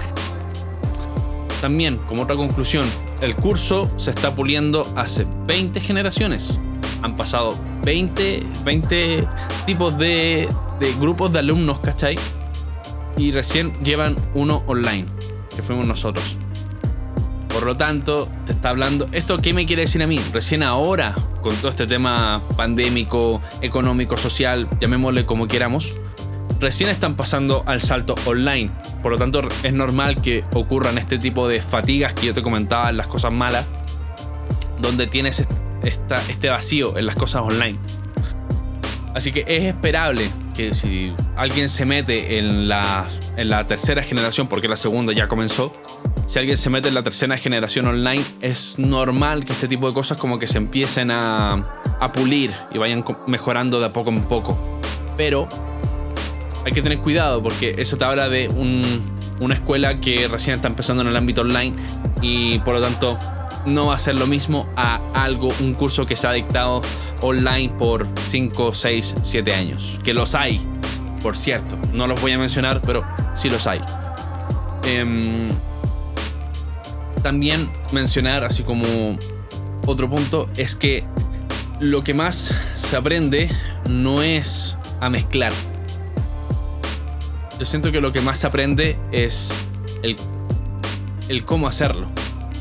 También, 1.60 1.96
como 2.08 2.22
otra 2.22 2.36
conclusión, 2.36 2.86
el 3.22 3.34
curso 3.34 3.90
se 3.96 4.10
está 4.10 4.34
puliendo 4.34 4.86
hace 4.94 5.26
20 5.46 5.80
generaciones. 5.80 6.58
Han 7.02 7.14
pasado 7.14 7.56
20, 7.82 8.44
20 8.64 9.26
tipos 9.64 9.96
de, 9.96 10.48
de 10.78 10.92
grupos 11.00 11.32
de 11.32 11.38
alumnos, 11.38 11.78
¿cachai? 11.78 12.18
Y 13.16 13.32
recién 13.32 13.72
llevan 13.82 14.16
uno 14.34 14.62
online, 14.66 15.06
que 15.54 15.62
fuimos 15.62 15.86
nosotros. 15.86 16.36
Por 17.48 17.64
lo 17.64 17.76
tanto, 17.76 18.28
te 18.44 18.52
está 18.52 18.68
hablando. 18.68 19.08
¿Esto 19.12 19.38
qué 19.38 19.54
me 19.54 19.64
quiere 19.64 19.82
decir 19.82 20.02
a 20.02 20.06
mí? 20.06 20.20
Recién 20.32 20.62
ahora, 20.62 21.14
con 21.40 21.56
todo 21.56 21.70
este 21.70 21.86
tema 21.86 22.40
pandémico, 22.56 23.40
económico, 23.62 24.18
social, 24.18 24.68
llamémosle 24.78 25.24
como 25.24 25.48
queramos, 25.48 25.94
recién 26.60 26.90
están 26.90 27.16
pasando 27.16 27.62
al 27.66 27.80
salto 27.80 28.14
online. 28.26 28.70
Por 29.02 29.12
lo 29.12 29.18
tanto, 29.18 29.40
es 29.62 29.72
normal 29.72 30.20
que 30.20 30.44
ocurran 30.52 30.98
este 30.98 31.18
tipo 31.18 31.48
de 31.48 31.62
fatigas 31.62 32.12
que 32.12 32.26
yo 32.26 32.34
te 32.34 32.42
comentaba 32.42 32.90
en 32.90 32.98
las 32.98 33.06
cosas 33.06 33.32
malas, 33.32 33.64
donde 34.78 35.06
tienes 35.06 35.42
este 35.82 36.50
vacío 36.50 36.98
en 36.98 37.06
las 37.06 37.14
cosas 37.14 37.40
online. 37.40 37.78
Así 39.14 39.32
que 39.32 39.46
es 39.48 39.62
esperable 39.64 40.30
que 40.56 40.74
si 40.74 41.12
alguien 41.36 41.68
se 41.68 41.84
mete 41.84 42.38
en 42.38 42.68
la, 42.68 43.06
en 43.36 43.48
la 43.48 43.66
tercera 43.66 44.02
generación, 44.02 44.48
porque 44.48 44.68
la 44.68 44.76
segunda 44.76 45.12
ya 45.12 45.28
comenzó, 45.28 45.72
si 46.26 46.38
alguien 46.38 46.56
se 46.56 46.70
mete 46.70 46.88
en 46.88 46.94
la 46.94 47.02
tercera 47.02 47.36
generación 47.36 47.86
online, 47.86 48.24
es 48.40 48.78
normal 48.78 49.44
que 49.44 49.52
este 49.52 49.68
tipo 49.68 49.86
de 49.86 49.94
cosas 49.94 50.18
como 50.18 50.38
que 50.38 50.46
se 50.46 50.58
empiecen 50.58 51.10
a, 51.10 51.52
a 52.00 52.12
pulir 52.12 52.52
y 52.72 52.78
vayan 52.78 53.04
mejorando 53.26 53.80
de 53.80 53.90
poco 53.90 54.10
en 54.10 54.26
poco. 54.26 54.80
Pero 55.16 55.46
hay 56.64 56.72
que 56.72 56.82
tener 56.82 56.98
cuidado 56.98 57.42
porque 57.42 57.74
eso 57.78 57.96
te 57.96 58.04
habla 58.04 58.28
de 58.28 58.48
una 59.40 59.54
escuela 59.54 60.00
que 60.00 60.26
recién 60.26 60.56
está 60.56 60.68
empezando 60.68 61.02
en 61.02 61.08
el 61.08 61.16
ámbito 61.16 61.42
online 61.42 61.76
y 62.22 62.58
por 62.60 62.74
lo 62.74 62.80
tanto 62.80 63.14
no 63.66 63.88
va 63.88 63.94
a 63.94 63.98
ser 63.98 64.18
lo 64.18 64.26
mismo 64.26 64.68
a 64.76 64.98
algo, 65.14 65.48
un 65.60 65.74
curso 65.74 66.06
que 66.06 66.16
se 66.16 66.26
ha 66.26 66.32
dictado 66.32 66.82
online 67.20 67.72
por 67.76 68.06
5, 68.22 68.72
6, 68.72 69.16
7 69.22 69.54
años. 69.54 69.98
Que 70.02 70.14
los 70.14 70.34
hay, 70.34 70.60
por 71.22 71.36
cierto. 71.36 71.76
No 71.92 72.06
los 72.06 72.20
voy 72.20 72.32
a 72.32 72.38
mencionar, 72.38 72.80
pero 72.80 73.04
sí 73.34 73.50
los 73.50 73.66
hay. 73.66 73.80
Eh, 74.84 75.50
también 77.22 77.68
mencionar, 77.90 78.44
así 78.44 78.62
como 78.62 79.18
otro 79.84 80.08
punto, 80.08 80.48
es 80.56 80.76
que 80.76 81.04
lo 81.80 82.04
que 82.04 82.14
más 82.14 82.54
se 82.76 82.96
aprende 82.96 83.50
no 83.88 84.22
es 84.22 84.76
a 85.00 85.10
mezclar. 85.10 85.52
Yo 87.58 87.66
siento 87.66 87.90
que 87.90 88.00
lo 88.00 88.12
que 88.12 88.20
más 88.20 88.38
se 88.38 88.46
aprende 88.46 88.96
es 89.12 89.52
el, 90.02 90.16
el 91.28 91.44
cómo 91.44 91.66
hacerlo. 91.66 92.06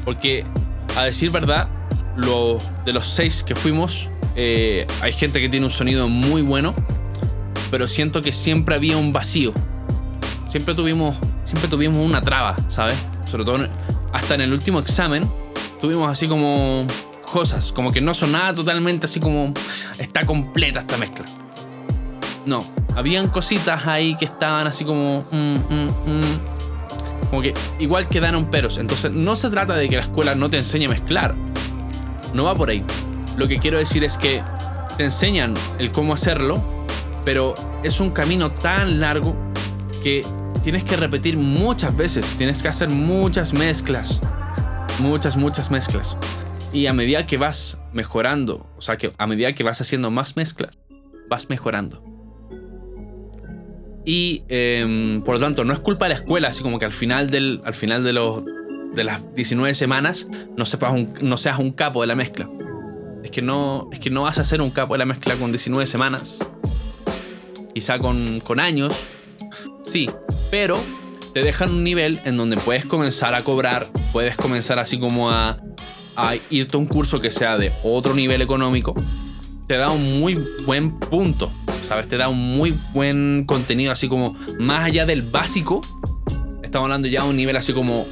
Porque, 0.04 0.46
a 0.96 1.04
decir 1.04 1.32
verdad, 1.32 1.68
lo, 2.16 2.60
de 2.86 2.94
los 2.94 3.08
seis 3.08 3.44
que 3.44 3.56
fuimos, 3.56 4.10
eh, 4.36 4.88
hay 5.02 5.14
gente 5.14 5.40
que 5.42 5.50
tiene 5.50 5.66
un 5.66 5.72
sonido 5.72 6.08
muy 6.08 6.42
bueno, 6.42 6.74
pero 7.72 7.88
siento 7.88 8.22
que 8.22 8.34
siempre 8.34 8.76
había 8.76 8.98
un 8.98 9.14
vacío. 9.14 9.54
Siempre 10.48 10.74
tuvimos, 10.74 11.18
siempre 11.44 11.70
tuvimos 11.70 12.06
una 12.06 12.22
traba, 12.22 12.56
¿sabes? 12.68 12.96
Sobre 13.30 13.44
todo 13.44 13.68
hasta 14.14 14.36
en 14.36 14.42
el 14.42 14.54
último 14.54 14.80
examen 14.80 15.28
tuvimos 15.82 16.10
así 16.10 16.28
como 16.28 16.86
cosas, 17.32 17.74
como 17.74 17.92
que 17.92 18.00
no 18.00 18.14
sonaba 18.14 18.54
totalmente 18.54 19.06
así 19.06 19.20
como 19.20 19.54
está 19.98 20.26
completa 20.26 20.80
esta 20.80 20.96
mezcla. 20.96 21.26
No, 22.46 22.66
habían 22.96 23.28
cositas 23.28 23.88
ahí 23.88 24.16
que 24.16 24.26
estaban 24.26 24.68
así 24.68 24.86
como... 24.86 25.26
Mm, 25.32 25.56
mm, 25.56 25.88
mm. 26.06 26.55
Como 27.30 27.42
que 27.42 27.54
igual 27.80 28.08
quedaron 28.08 28.50
peros. 28.50 28.78
Entonces 28.78 29.12
no 29.12 29.36
se 29.36 29.50
trata 29.50 29.76
de 29.76 29.88
que 29.88 29.96
la 29.96 30.02
escuela 30.02 30.36
no 30.36 30.50
te 30.50 30.58
enseñe 30.58 30.86
a 30.86 30.90
mezclar. 30.90 31.36
No 32.34 32.46
va 32.46 32.54
por 32.54 32.70
ahí. 32.70 32.84
Lo 33.38 33.48
que 33.48 33.58
quiero 33.58 33.78
decir 33.78 34.04
es 34.04 34.18
que 34.18 34.44
te 34.98 35.04
enseñan 35.04 35.54
el 35.80 35.92
cómo 35.92 36.14
hacerlo, 36.14 36.62
pero 37.24 37.54
es 37.84 38.00
un 38.00 38.12
camino 38.12 38.52
tan 38.52 39.00
largo 39.00 39.36
que 40.04 40.26
tienes 40.64 40.84
que 40.84 40.96
repetir 40.96 41.38
muchas 41.38 41.96
veces, 41.96 42.26
tienes 42.38 42.62
que 42.62 42.68
hacer 42.68 42.90
muchas 42.90 43.54
mezclas, 43.54 44.22
muchas, 45.00 45.38
muchas 45.38 45.70
mezclas. 45.70 46.18
Y 46.74 46.88
a 46.88 46.94
medida 46.94 47.26
que 47.26 47.38
vas 47.38 47.78
mejorando, 47.94 48.70
o 48.78 48.82
sea, 48.82 48.98
que 48.98 49.14
a 49.18 49.28
medida 49.28 49.54
que 49.54 49.64
vas 49.64 49.82
haciendo 49.82 50.12
más 50.12 50.36
mezclas, 50.36 50.78
vas 51.30 51.50
mejorando. 51.50 52.15
Y 54.06 54.44
em, 54.50 55.24
por 55.24 55.36
lo 55.36 55.42
tanto, 55.42 55.66
no 55.66 55.74
es 55.74 55.80
culpa 55.80 56.06
de 56.06 56.10
la 56.10 56.16
escuela, 56.16 56.50
así 56.50 56.62
como 56.62 56.78
que 56.78 56.86
al 56.86 56.92
final, 56.92 57.32
del, 57.32 57.62
al 57.66 57.74
final 57.74 58.04
de, 58.04 58.14
los, 58.14 58.44
de 58.94 59.04
las 59.04 59.34
19 59.34 59.74
semanas 59.74 60.28
no, 60.56 60.66
sepas 60.66 60.94
no 61.22 61.38
seas 61.38 61.58
un 61.58 61.72
capo 61.72 62.02
de 62.02 62.08
la 62.08 62.16
mezcla. 62.16 62.48
Es 63.24 63.32
que, 63.32 63.42
no, 63.42 63.90
es 63.92 64.00
que 64.00 64.12
no 64.12 64.22
vas 64.22 64.38
a 64.38 64.44
ser 64.44 64.62
un 64.62 64.70
capo 64.70 64.94
de 64.94 65.00
la 65.00 65.06
mezcla 65.06 65.36
con 65.36 65.52
19 65.52 65.88
semanas. 65.88 66.48
Quizá 67.74 67.98
con, 67.98 68.40
con 68.40 68.60
años. 68.60 68.96
Sí, 69.84 70.10
pero 70.52 70.80
te 71.34 71.42
dejan 71.42 71.72
un 71.72 71.84
nivel 71.84 72.20
en 72.26 72.38
donde 72.38 72.58
puedes 72.58 72.86
comenzar 72.86 73.34
a 73.34 73.44
cobrar, 73.44 73.88
puedes 74.14 74.36
comenzar 74.36 74.78
así 74.78 75.00
como 75.00 75.32
a, 75.32 75.58
a 76.16 76.36
irte 76.50 76.78
a 76.78 76.80
un 76.80 76.86
curso 76.86 77.20
que 77.20 77.32
sea 77.32 77.58
de 77.58 77.72
otro 77.84 78.14
nivel 78.14 78.42
económico. 78.42 78.94
Te 79.68 79.78
da 79.78 79.90
un 79.90 80.20
muy 80.20 80.36
buen 80.66 80.92
punto, 80.92 81.52
¿sabes? 81.84 82.08
Te 82.08 82.18
da 82.18 82.30
un 82.30 82.38
muy 82.58 82.76
buen 82.94 83.46
contenido, 83.46 83.92
así 83.92 84.08
como 84.08 84.36
más 84.60 84.86
allá 84.86 85.06
del 85.06 85.24
básico. 85.24 85.82
Estamos 86.62 86.86
hablando 86.86 87.08
ya 87.08 87.24
de 87.24 87.30
un 87.30 87.36
nivel 87.36 87.56
así 87.56 87.74
como 87.74 88.06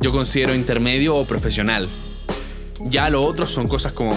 yo 0.00 0.12
considero 0.12 0.54
intermedio 0.54 1.14
o 1.14 1.24
profesional. 1.24 1.86
Ya 2.86 3.10
lo 3.10 3.22
otro 3.22 3.46
son 3.46 3.66
cosas 3.66 3.92
como 3.92 4.12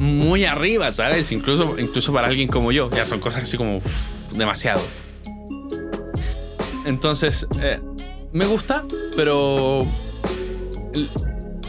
muy 0.00 0.44
arriba, 0.44 0.90
¿sabes? 0.92 1.32
Incluso, 1.32 1.78
incluso 1.78 2.12
para 2.12 2.28
alguien 2.28 2.48
como 2.48 2.72
yo, 2.72 2.90
ya 2.94 3.04
son 3.04 3.20
cosas 3.20 3.44
así 3.44 3.56
como 3.56 3.80
demasiado. 4.36 4.82
Entonces, 6.84 7.46
eh, 7.60 7.80
me 8.32 8.46
gusta, 8.46 8.82
pero 9.16 9.80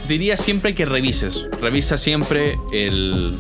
diría 0.08 0.38
siempre 0.38 0.76
que 0.76 0.86
revises. 0.86 1.48
Revisa 1.62 1.98
siempre 1.98 2.58
el. 2.74 3.38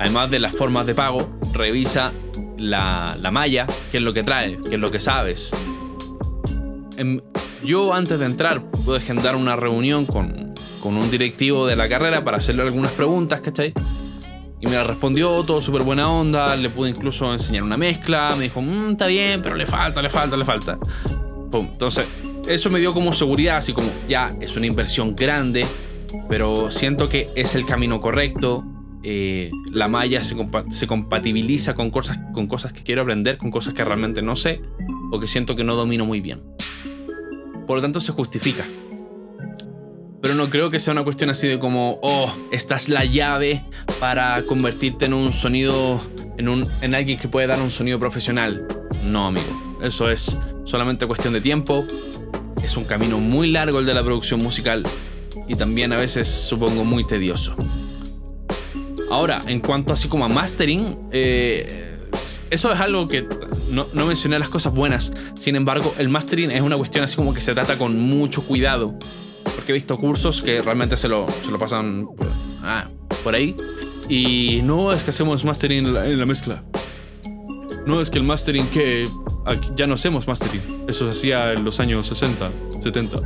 Además 0.00 0.30
de 0.30 0.38
las 0.38 0.56
formas 0.56 0.86
de 0.86 0.94
pago, 0.94 1.28
revisa 1.52 2.10
la, 2.56 3.18
la 3.20 3.30
malla, 3.30 3.66
qué 3.92 3.98
es 3.98 4.02
lo 4.02 4.14
que 4.14 4.22
trae, 4.22 4.58
qué 4.66 4.76
es 4.76 4.80
lo 4.80 4.90
que 4.90 4.98
sabes. 4.98 5.52
Em, 6.96 7.20
yo 7.62 7.92
antes 7.92 8.18
de 8.18 8.24
entrar 8.24 8.62
pude 8.62 8.96
agendar 8.96 9.36
una 9.36 9.56
reunión 9.56 10.06
con, 10.06 10.54
con 10.82 10.96
un 10.96 11.10
directivo 11.10 11.66
de 11.66 11.76
la 11.76 11.86
carrera 11.86 12.24
para 12.24 12.38
hacerle 12.38 12.62
algunas 12.62 12.92
preguntas, 12.92 13.42
¿cachai? 13.42 13.74
Y 14.58 14.66
me 14.66 14.72
la 14.72 14.84
respondió 14.84 15.42
todo 15.44 15.60
súper 15.60 15.82
buena 15.82 16.10
onda, 16.10 16.56
le 16.56 16.70
pude 16.70 16.88
incluso 16.88 17.30
enseñar 17.30 17.62
una 17.62 17.76
mezcla, 17.76 18.34
me 18.38 18.44
dijo, 18.44 18.62
mmm, 18.62 18.92
está 18.92 19.06
bien, 19.06 19.42
pero 19.42 19.54
le 19.54 19.66
falta, 19.66 20.00
le 20.00 20.08
falta, 20.08 20.34
le 20.34 20.46
falta. 20.46 20.78
Entonces, 21.52 22.06
eso 22.48 22.70
me 22.70 22.78
dio 22.78 22.94
como 22.94 23.12
seguridad, 23.12 23.58
así 23.58 23.74
como, 23.74 23.90
ya, 24.08 24.34
es 24.40 24.56
una 24.56 24.64
inversión 24.64 25.14
grande, 25.14 25.66
pero 26.26 26.70
siento 26.70 27.06
que 27.06 27.28
es 27.36 27.54
el 27.54 27.66
camino 27.66 28.00
correcto. 28.00 28.64
Eh, 29.02 29.50
la 29.70 29.88
malla 29.88 30.22
se, 30.22 30.86
compatibiliza 30.86 31.74
con 31.74 31.90
cosas, 31.90 32.18
con 32.34 32.46
cosas 32.46 32.72
que 32.72 32.82
quiero 32.82 33.02
aprender, 33.02 33.38
con 33.38 33.50
cosas 33.50 33.72
que 33.72 33.84
realmente 33.84 34.20
no 34.20 34.36
sé 34.36 34.60
o 35.10 35.18
que 35.18 35.26
siento 35.26 35.54
que 35.54 35.64
no 35.64 35.74
domino 35.74 36.04
muy 36.04 36.20
bien. 36.20 36.42
Por 37.66 37.76
lo 37.76 37.82
tanto, 37.82 38.00
se 38.00 38.12
justifica. 38.12 38.64
Pero 40.22 40.34
no 40.34 40.50
creo 40.50 40.70
que 40.70 40.78
sea 40.78 40.92
una 40.92 41.02
cuestión 41.02 41.30
así 41.30 41.48
de 41.48 41.58
como, 41.58 41.98
oh, 42.02 42.30
esta 42.50 42.76
es 42.76 42.88
la 42.88 43.04
llave 43.04 43.62
para 44.00 44.42
convertirte 44.42 45.06
en 45.06 45.14
un 45.14 45.32
sonido, 45.32 46.00
en, 46.36 46.48
un, 46.48 46.62
en 46.82 46.94
alguien 46.94 47.18
que 47.18 47.28
puede 47.28 47.46
dar 47.46 47.60
un 47.60 47.70
sonido 47.70 47.98
profesional. 47.98 48.66
No, 49.04 49.28
amigo. 49.28 49.78
Eso 49.82 50.10
es 50.10 50.36
solamente 50.64 51.06
cuestión 51.06 51.32
de 51.32 51.40
tiempo. 51.40 51.86
Es 52.62 52.76
un 52.76 52.84
camino 52.84 53.18
muy 53.18 53.50
largo 53.50 53.78
el 53.78 53.86
de 53.86 53.94
la 53.94 54.04
producción 54.04 54.42
musical 54.42 54.84
y 55.48 55.54
también 55.54 55.92
a 55.92 55.96
veces 55.96 56.28
supongo 56.28 56.84
muy 56.84 57.06
tedioso. 57.06 57.56
Ahora, 59.10 59.40
en 59.46 59.60
cuanto 59.60 59.92
así 59.92 60.08
como 60.08 60.24
a 60.24 60.28
mastering, 60.28 60.96
eh, 61.12 61.96
eso 62.50 62.72
es 62.72 62.80
algo 62.80 63.06
que 63.06 63.26
no, 63.70 63.86
no, 63.92 64.06
mencioné 64.06 64.38
las 64.38 64.48
cosas 64.48 64.72
buenas. 64.72 65.12
Sin 65.38 65.56
embargo, 65.56 65.94
el 65.98 66.08
mastering 66.08 66.50
es 66.50 66.62
una 66.62 66.76
cuestión 66.76 67.04
así 67.04 67.16
como 67.16 67.34
que 67.34 67.40
se 67.40 67.54
trata 67.54 67.76
con 67.76 67.98
mucho 67.98 68.42
cuidado 68.42 68.96
porque 69.54 69.72
he 69.72 69.74
visto 69.74 69.98
cursos 69.98 70.42
que 70.42 70.62
realmente 70.62 70.96
se 70.96 71.08
lo, 71.08 71.26
se 71.44 71.50
lo 71.50 71.58
pasan 71.58 72.08
ah, 72.62 72.86
por 73.22 73.34
ahí. 73.34 73.54
Y 74.08 74.60
no 74.62 74.92
es 74.92 75.02
que 75.02 75.10
hacemos 75.10 75.44
mastering 75.44 75.86
en 75.86 76.18
la, 76.18 76.26
mezcla. 76.26 76.62
No 77.86 78.00
es 78.00 78.10
que 78.10 78.18
el 78.18 78.24
mastering 78.24 78.66
que 78.68 79.04
ya 79.76 79.86
no 79.86 79.94
hacemos 79.94 80.26
mastering. 80.26 80.62
Eso 80.88 81.10
se 81.10 81.18
hacía 81.18 81.52
en 81.52 81.64
los 81.64 81.78
años 81.78 82.06
60, 82.06 82.50
70. 82.80 83.16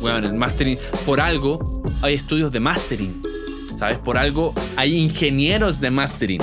Bueno, 0.00 0.26
el 0.26 0.34
mastering, 0.34 0.78
por 1.06 1.20
algo 1.20 1.60
hay 2.02 2.14
estudios 2.14 2.50
de 2.50 2.60
mastering. 2.60 3.33
¿Sabes? 3.76 3.98
Por 3.98 4.18
algo 4.18 4.54
hay 4.76 4.96
ingenieros 4.96 5.80
de 5.80 5.90
mastering 5.90 6.40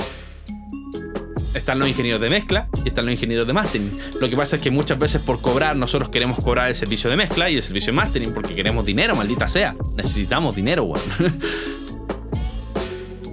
están 1.54 1.78
los 1.78 1.88
ingenieros 1.88 2.20
de 2.20 2.30
mezcla 2.30 2.68
y 2.84 2.88
están 2.88 3.06
los 3.06 3.14
ingenieros 3.14 3.46
de 3.46 3.52
mastering. 3.52 3.90
Lo 4.20 4.28
que 4.28 4.36
pasa 4.36 4.56
es 4.56 4.62
que 4.62 4.70
muchas 4.70 4.98
veces 4.98 5.20
por 5.22 5.40
cobrar 5.40 5.76
nosotros 5.76 6.08
queremos 6.08 6.42
cobrar 6.42 6.68
el 6.68 6.74
servicio 6.74 7.10
de 7.10 7.16
mezcla 7.16 7.50
y 7.50 7.56
el 7.56 7.62
servicio 7.62 7.92
de 7.92 7.96
mastering 7.96 8.32
porque 8.32 8.54
queremos 8.54 8.84
dinero, 8.84 9.14
maldita 9.14 9.48
sea. 9.48 9.76
Necesitamos 9.96 10.54
dinero, 10.54 10.84
weón. 10.84 11.04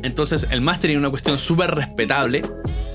Entonces 0.03 0.47
el 0.49 0.61
mastering 0.61 0.97
es 0.97 0.99
una 0.99 1.09
cuestión 1.09 1.37
súper 1.37 1.71
respetable 1.71 2.41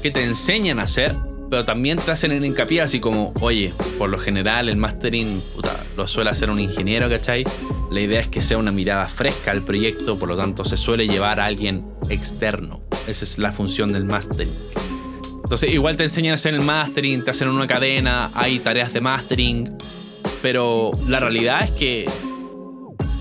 que 0.02 0.10
te 0.10 0.22
enseñan 0.24 0.78
a 0.78 0.82
hacer, 0.82 1.14
pero 1.50 1.64
también 1.64 1.98
te 1.98 2.10
hacen 2.10 2.32
el 2.32 2.44
hincapié 2.44 2.82
así 2.82 3.00
como, 3.00 3.32
oye, 3.40 3.72
por 3.98 4.10
lo 4.10 4.18
general 4.18 4.68
el 4.68 4.78
mastering 4.78 5.42
puta, 5.54 5.74
lo 5.96 6.06
suele 6.06 6.30
hacer 6.30 6.50
un 6.50 6.60
ingeniero, 6.60 7.08
¿cachai? 7.08 7.44
La 7.94 8.00
idea 8.00 8.18
es 8.18 8.26
que 8.26 8.40
sea 8.40 8.58
una 8.58 8.72
mirada 8.72 9.06
fresca 9.06 9.52
al 9.52 9.62
proyecto, 9.62 10.18
por 10.18 10.28
lo 10.28 10.36
tanto 10.36 10.64
se 10.64 10.76
suele 10.76 11.06
llevar 11.06 11.38
a 11.38 11.44
alguien 11.44 11.80
externo. 12.10 12.82
Esa 13.06 13.24
es 13.24 13.38
la 13.38 13.52
función 13.52 13.92
del 13.92 14.04
mastering. 14.04 14.52
Entonces, 15.44 15.72
igual 15.72 15.94
te 15.94 16.02
enseñan 16.02 16.32
a 16.32 16.34
hacer 16.34 16.54
el 16.54 16.62
mastering, 16.62 17.22
te 17.22 17.30
hacen 17.30 17.46
una 17.46 17.68
cadena, 17.68 18.32
hay 18.34 18.58
tareas 18.58 18.92
de 18.92 19.00
mastering, 19.00 19.76
pero 20.42 20.90
la 21.06 21.20
realidad 21.20 21.62
es 21.62 21.70
que 21.70 22.10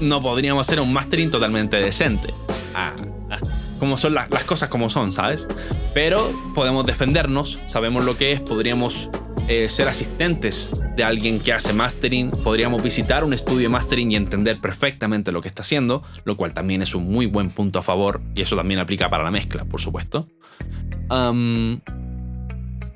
no 0.02 0.24
podríamos 0.24 0.68
hacer 0.68 0.80
un 0.80 0.92
mastering 0.92 1.30
totalmente 1.30 1.78
decente. 1.78 2.34
Ah, 2.74 2.94
ah, 3.30 3.38
como 3.78 3.96
son 3.96 4.16
las, 4.16 4.28
cosas 4.46 4.70
como 4.70 4.90
son, 4.90 5.14
¿sabes? 5.14 5.48
Pero 5.94 6.34
podemos 6.56 6.84
defendernos, 6.84 7.62
sabemos 7.68 8.06
lo 8.06 8.18
que 8.18 8.32
es, 8.32 8.42
podríamos 8.42 9.12
eh, 9.48 9.70
ser 9.70 9.88
asistentes 9.88 10.72
de 10.96 11.04
alguien 11.04 11.40
que 11.40 11.54
hace 11.54 11.74
mastering, 11.74 12.32
podríamos 12.32 12.82
visitar 12.82 13.24
un 13.24 13.34
estudio 13.34 13.64
de 13.64 13.70
mastering 13.70 14.12
y 14.12 14.16
entender 14.16 14.62
perfectamente 14.62 15.32
lo 15.32 15.42
que 15.42 15.50
está 15.50 15.62
haciendo, 15.64 16.02
lo 16.24 16.38
cual 16.38 16.54
también 16.54 16.82
es 16.82 16.96
un 16.96 17.12
muy 17.12 17.26
buen 17.26 17.50
punto 17.50 17.80
a 17.80 17.84
favor 17.84 18.22
y 18.36 18.42
eso 18.42 18.56
también 18.56 18.80
aplica 18.80 19.10
para 19.10 19.24
la 19.24 19.32
mezcla, 19.32 19.66
por 19.66 19.82
supuesto. 19.82 20.28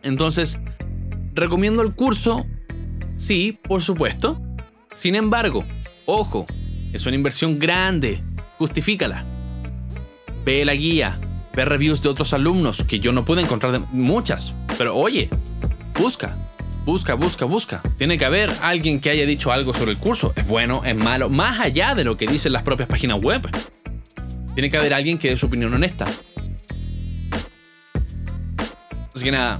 Entonces, 0.04 0.60
¿recomiendo 1.34 1.82
el 1.82 1.94
curso? 1.94 2.46
Sí, 3.18 3.60
por 3.68 3.82
supuesto. 3.82 4.42
Sin 4.92 5.16
embargo, 5.16 5.66
ojo, 6.06 6.46
es 6.94 7.06
una 7.06 7.16
inversión 7.16 7.60
grande. 7.60 8.24
Justifícala. 8.58 9.24
Ve 10.46 10.64
la 10.64 10.74
guía, 10.76 11.20
ve 11.54 11.66
reviews 11.66 12.02
de 12.02 12.10
otros 12.10 12.34
alumnos, 12.34 12.84
que 12.88 13.00
yo 13.00 13.12
no 13.12 13.26
puedo 13.26 13.42
encontrar 13.42 13.74
de 13.74 13.80
muchas. 13.92 14.54
Pero 14.78 14.96
oye, 14.96 15.30
busca, 15.98 16.36
busca, 16.86 17.16
busca, 17.16 17.46
busca. 17.46 17.82
Tiene 17.98 18.18
que 18.18 18.26
haber 18.26 18.52
alguien 18.62 19.00
que 19.00 19.10
haya 19.10 19.26
dicho 19.26 19.52
algo 19.52 19.74
sobre 19.74 19.92
el 19.92 19.98
curso. 19.98 20.34
Es 20.36 20.48
bueno, 20.48 20.84
es 20.86 20.96
malo, 20.96 21.30
más 21.30 21.60
allá 21.60 21.96
de 21.96 22.04
lo 22.04 22.18
que 22.18 22.28
dicen 22.28 22.54
las 22.54 22.64
propias 22.64 22.88
páginas 22.88 23.22
web. 23.22 23.48
Tiene 24.54 24.70
que 24.70 24.78
haber 24.78 24.94
alguien 24.94 25.18
que 25.18 25.30
dé 25.30 25.38
su 25.38 25.48
opinión 25.48 25.74
honesta. 25.74 26.06
Así 29.14 29.24
que 29.24 29.32
nada, 29.32 29.60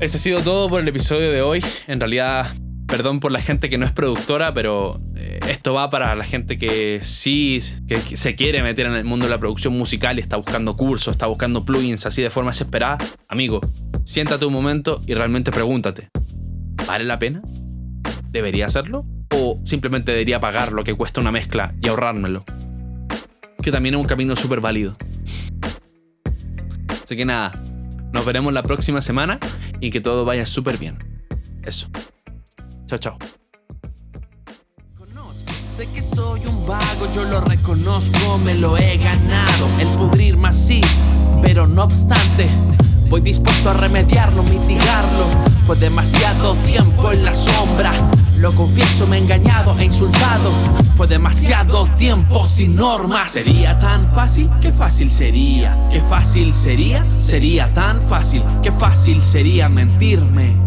ese 0.00 0.18
ha 0.18 0.20
sido 0.20 0.40
todo 0.40 0.68
por 0.68 0.80
el 0.80 0.88
episodio 0.88 1.32
de 1.32 1.40
hoy. 1.40 1.64
En 1.86 1.98
realidad, 1.98 2.46
perdón 2.86 3.20
por 3.20 3.32
la 3.32 3.40
gente 3.40 3.68
que 3.68 3.78
no 3.78 3.86
es 3.86 3.92
productora, 3.92 4.54
pero 4.54 4.98
eh, 5.16 5.40
esto 5.48 5.74
va 5.74 5.90
para 5.90 6.14
la 6.14 6.24
gente 6.24 6.58
que 6.58 7.00
sí 7.02 7.60
que, 7.86 7.96
se 7.98 8.34
quiere 8.34 8.62
meter 8.62 8.86
en 8.86 8.94
el 8.94 9.04
mundo 9.04 9.26
de 9.26 9.30
la 9.30 9.38
producción 9.38 9.76
musical 9.76 10.18
y 10.18 10.20
está 10.20 10.36
buscando 10.36 10.76
cursos, 10.76 11.14
está 11.14 11.26
buscando 11.26 11.64
plugins 11.64 12.06
así 12.06 12.22
de 12.22 12.30
forma 12.30 12.50
desesperada. 12.50 12.98
Amigo, 13.28 13.60
siéntate 14.04 14.44
un 14.44 14.52
momento 14.52 15.00
y 15.06 15.14
realmente 15.14 15.50
pregúntate, 15.50 16.08
¿vale 16.86 17.04
la 17.04 17.18
pena? 17.18 17.42
¿Debería 18.30 18.66
hacerlo? 18.66 19.04
¿O 19.34 19.60
simplemente 19.64 20.12
debería 20.12 20.40
pagar 20.40 20.72
lo 20.72 20.84
que 20.84 20.94
cuesta 20.94 21.20
una 21.20 21.32
mezcla 21.32 21.74
y 21.82 21.88
ahorrármelo? 21.88 22.42
Que 23.62 23.72
también 23.72 23.94
es 23.94 24.00
un 24.00 24.06
camino 24.06 24.36
súper 24.36 24.60
válido. 24.60 24.92
Así 26.88 27.16
que 27.16 27.24
nada, 27.24 27.52
nos 28.12 28.24
veremos 28.24 28.52
la 28.52 28.62
próxima 28.62 29.00
semana 29.00 29.38
y 29.80 29.90
que 29.90 30.00
todo 30.00 30.24
vaya 30.24 30.46
súper 30.46 30.78
bien. 30.78 30.98
Eso. 31.62 31.88
Chao, 32.86 32.98
chao. 32.98 33.18
Sé 35.64 35.86
que 35.88 36.00
soy 36.00 36.46
un 36.46 36.66
vago, 36.66 37.12
yo 37.14 37.24
lo 37.24 37.40
reconozco, 37.42 38.38
me 38.38 38.54
lo 38.54 38.78
he 38.78 38.96
ganado. 38.96 39.68
El 39.78 39.88
pudrirme 39.88 40.48
así, 40.48 40.80
pero 41.42 41.66
no 41.66 41.82
obstante, 41.82 42.48
voy 43.10 43.20
dispuesto 43.20 43.70
a 43.70 43.74
remediarlo, 43.74 44.42
mitigarlo. 44.42 45.26
Fue 45.66 45.76
demasiado 45.76 46.54
tiempo 46.64 47.12
en 47.12 47.24
la 47.24 47.34
sombra 47.34 47.92
lo 48.38 48.54
confieso, 48.54 49.06
me 49.06 49.16
he 49.16 49.20
engañado 49.20 49.74
e 49.78 49.84
insultado. 49.84 50.50
Fue 50.94 51.06
demasiado 51.06 51.88
tiempo 51.94 52.44
sin 52.44 52.76
normas. 52.76 53.30
Sería 53.30 53.78
tan 53.78 54.06
fácil, 54.06 54.50
qué 54.60 54.72
fácil 54.72 55.10
sería. 55.10 55.88
Qué 55.90 56.02
fácil 56.02 56.52
sería, 56.52 57.06
sería 57.18 57.72
tan 57.72 58.02
fácil. 58.02 58.42
Qué 58.62 58.70
fácil 58.72 59.22
sería 59.22 59.70
mentirme. 59.70 60.65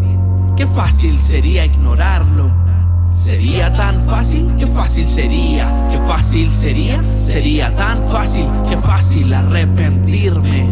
Qué 0.60 0.66
fácil 0.66 1.16
sería 1.16 1.64
ignorarlo. 1.64 2.50
Sería 3.10 3.72
tan 3.72 4.04
fácil, 4.04 4.46
qué 4.58 4.66
fácil 4.66 5.08
sería. 5.08 5.88
Qué 5.90 5.98
fácil 6.00 6.50
sería, 6.50 7.02
sería 7.16 7.74
tan 7.74 8.06
fácil. 8.06 8.44
Qué 8.68 8.76
fácil 8.76 9.32
arrepentirme. 9.32 10.68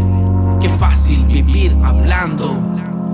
Qué 0.61 0.69
fácil 0.69 1.25
vivir 1.25 1.75
hablando. 1.83 2.55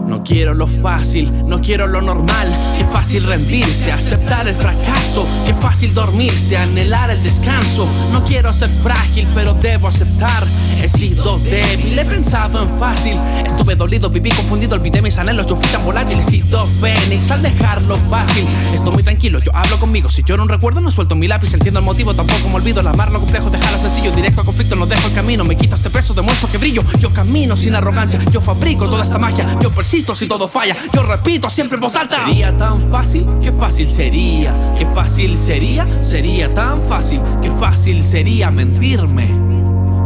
No 0.07 0.23
quiero 0.23 0.55
lo 0.55 0.67
fácil, 0.67 1.33
no 1.49 1.61
quiero 1.61 1.87
lo 1.87 2.03
normal. 2.03 2.49
Qué 2.77 2.85
fácil 2.85 3.25
rendirse, 3.25 3.91
aceptar 3.91 4.47
el 4.47 4.55
fracaso. 4.55 5.27
Qué 5.47 5.55
fácil 5.55 5.95
dormirse, 5.95 6.57
anhelar 6.57 7.11
el 7.11 7.23
descanso. 7.23 7.89
No 8.13 8.23
quiero 8.25 8.53
ser 8.53 8.69
frágil, 8.83 9.27
pero 9.35 9.55
debo 9.55 9.89
aceptar. 9.89 10.47
He 10.83 10.89
sido 10.89 11.39
débil, 11.39 11.99
he 11.99 12.05
pensado 12.05 12.63
en 12.63 12.79
fácil. 12.79 13.19
Estuve 13.47 13.77
dolido, 13.77 14.11
viví 14.11 14.31
confundido, 14.31 14.77
olvidé 14.77 15.01
mis 15.01 15.17
anhelos. 15.17 15.47
Yo 15.47 15.57
fui 15.57 15.69
tan 15.69 15.85
volátil, 15.85 16.19
he 16.19 16.23
sido 16.23 16.67
fénix 16.81 17.31
al 17.31 17.43
dejarlo 17.43 17.97
fácil. 17.97 18.45
Estoy 18.75 18.93
muy 18.93 19.03
tranquilo, 19.03 19.39
yo 19.39 19.53
hablo 19.55 19.79
conmigo. 19.79 20.11
Si 20.11 20.23
yo 20.23 20.37
no 20.37 20.47
recuerdo, 20.47 20.83
no 20.83 20.91
suelto 20.91 21.17
mi 21.17 21.29
lápiz. 21.29 21.55
Entiendo 21.55 21.81
el 21.81 21.87
motivo, 21.87 22.15
tampoco 22.15 22.49
me 22.51 22.57
olvido. 22.57 22.81
El 22.81 22.89
amar 22.89 23.11
lo 23.11 23.21
complejo, 23.21 23.49
dejarlo 23.49 23.79
sencillo. 23.79 24.13
Directo 24.13 24.43
a 24.43 24.45
conflicto, 24.45 24.77
no 24.77 24.85
dejo 24.87 25.09
el 25.09 25.15
camino. 25.15 25.45
Me 25.45 25.57
quito 25.57 25.77
este 25.77 25.89
peso, 25.89 26.13
demuestro 26.13 26.51
que 26.51 26.59
brillo. 26.59 26.85
Yo 26.99 27.11
camino 27.11 27.57
sin 27.57 27.75
arrogancia, 27.75 28.21
yo 28.31 28.41
fabrico 28.41 28.87
toda 28.87 29.03
esta 29.03 29.19
magia. 29.19 29.47
Yo 29.61 29.71
persigo 29.71 29.94
si 29.95 30.27
todo 30.27 30.49
falla. 30.49 30.77
Yo 30.93 31.03
repito 31.03 31.49
siempre 31.49 31.77
en 31.77 31.81
voz 31.81 31.95
alta. 31.95 32.27
Sería 32.27 32.57
tan 32.57 32.91
fácil, 32.91 33.27
qué 33.41 33.53
fácil 33.53 33.89
sería. 33.89 34.53
Qué 34.77 34.87
fácil 34.87 35.37
sería, 35.37 35.87
sería 36.03 36.53
tan 36.53 36.83
fácil. 36.83 37.21
Qué 37.41 37.51
fácil 37.53 38.03
sería 38.03 38.51
mentirme. 38.51 39.29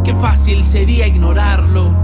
Qué 0.05 0.15
fácil 0.15 0.63
sería 0.63 1.07
ignorarlo. 1.07 1.95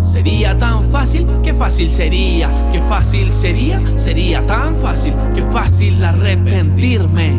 Sería 0.00 0.56
tan 0.56 0.90
fácil, 0.90 1.26
qué 1.42 1.52
fácil 1.52 1.90
sería, 1.90 2.48
qué 2.70 2.80
fácil 2.88 3.32
sería, 3.32 3.82
sería 3.96 4.46
tan 4.46 4.76
fácil, 4.76 5.12
qué 5.34 5.42
fácil 5.42 6.02
arrepentirme, 6.02 7.36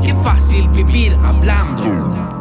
qué 0.00 0.14
fácil 0.14 0.68
vivir 0.70 1.14
hablando. 1.22 2.31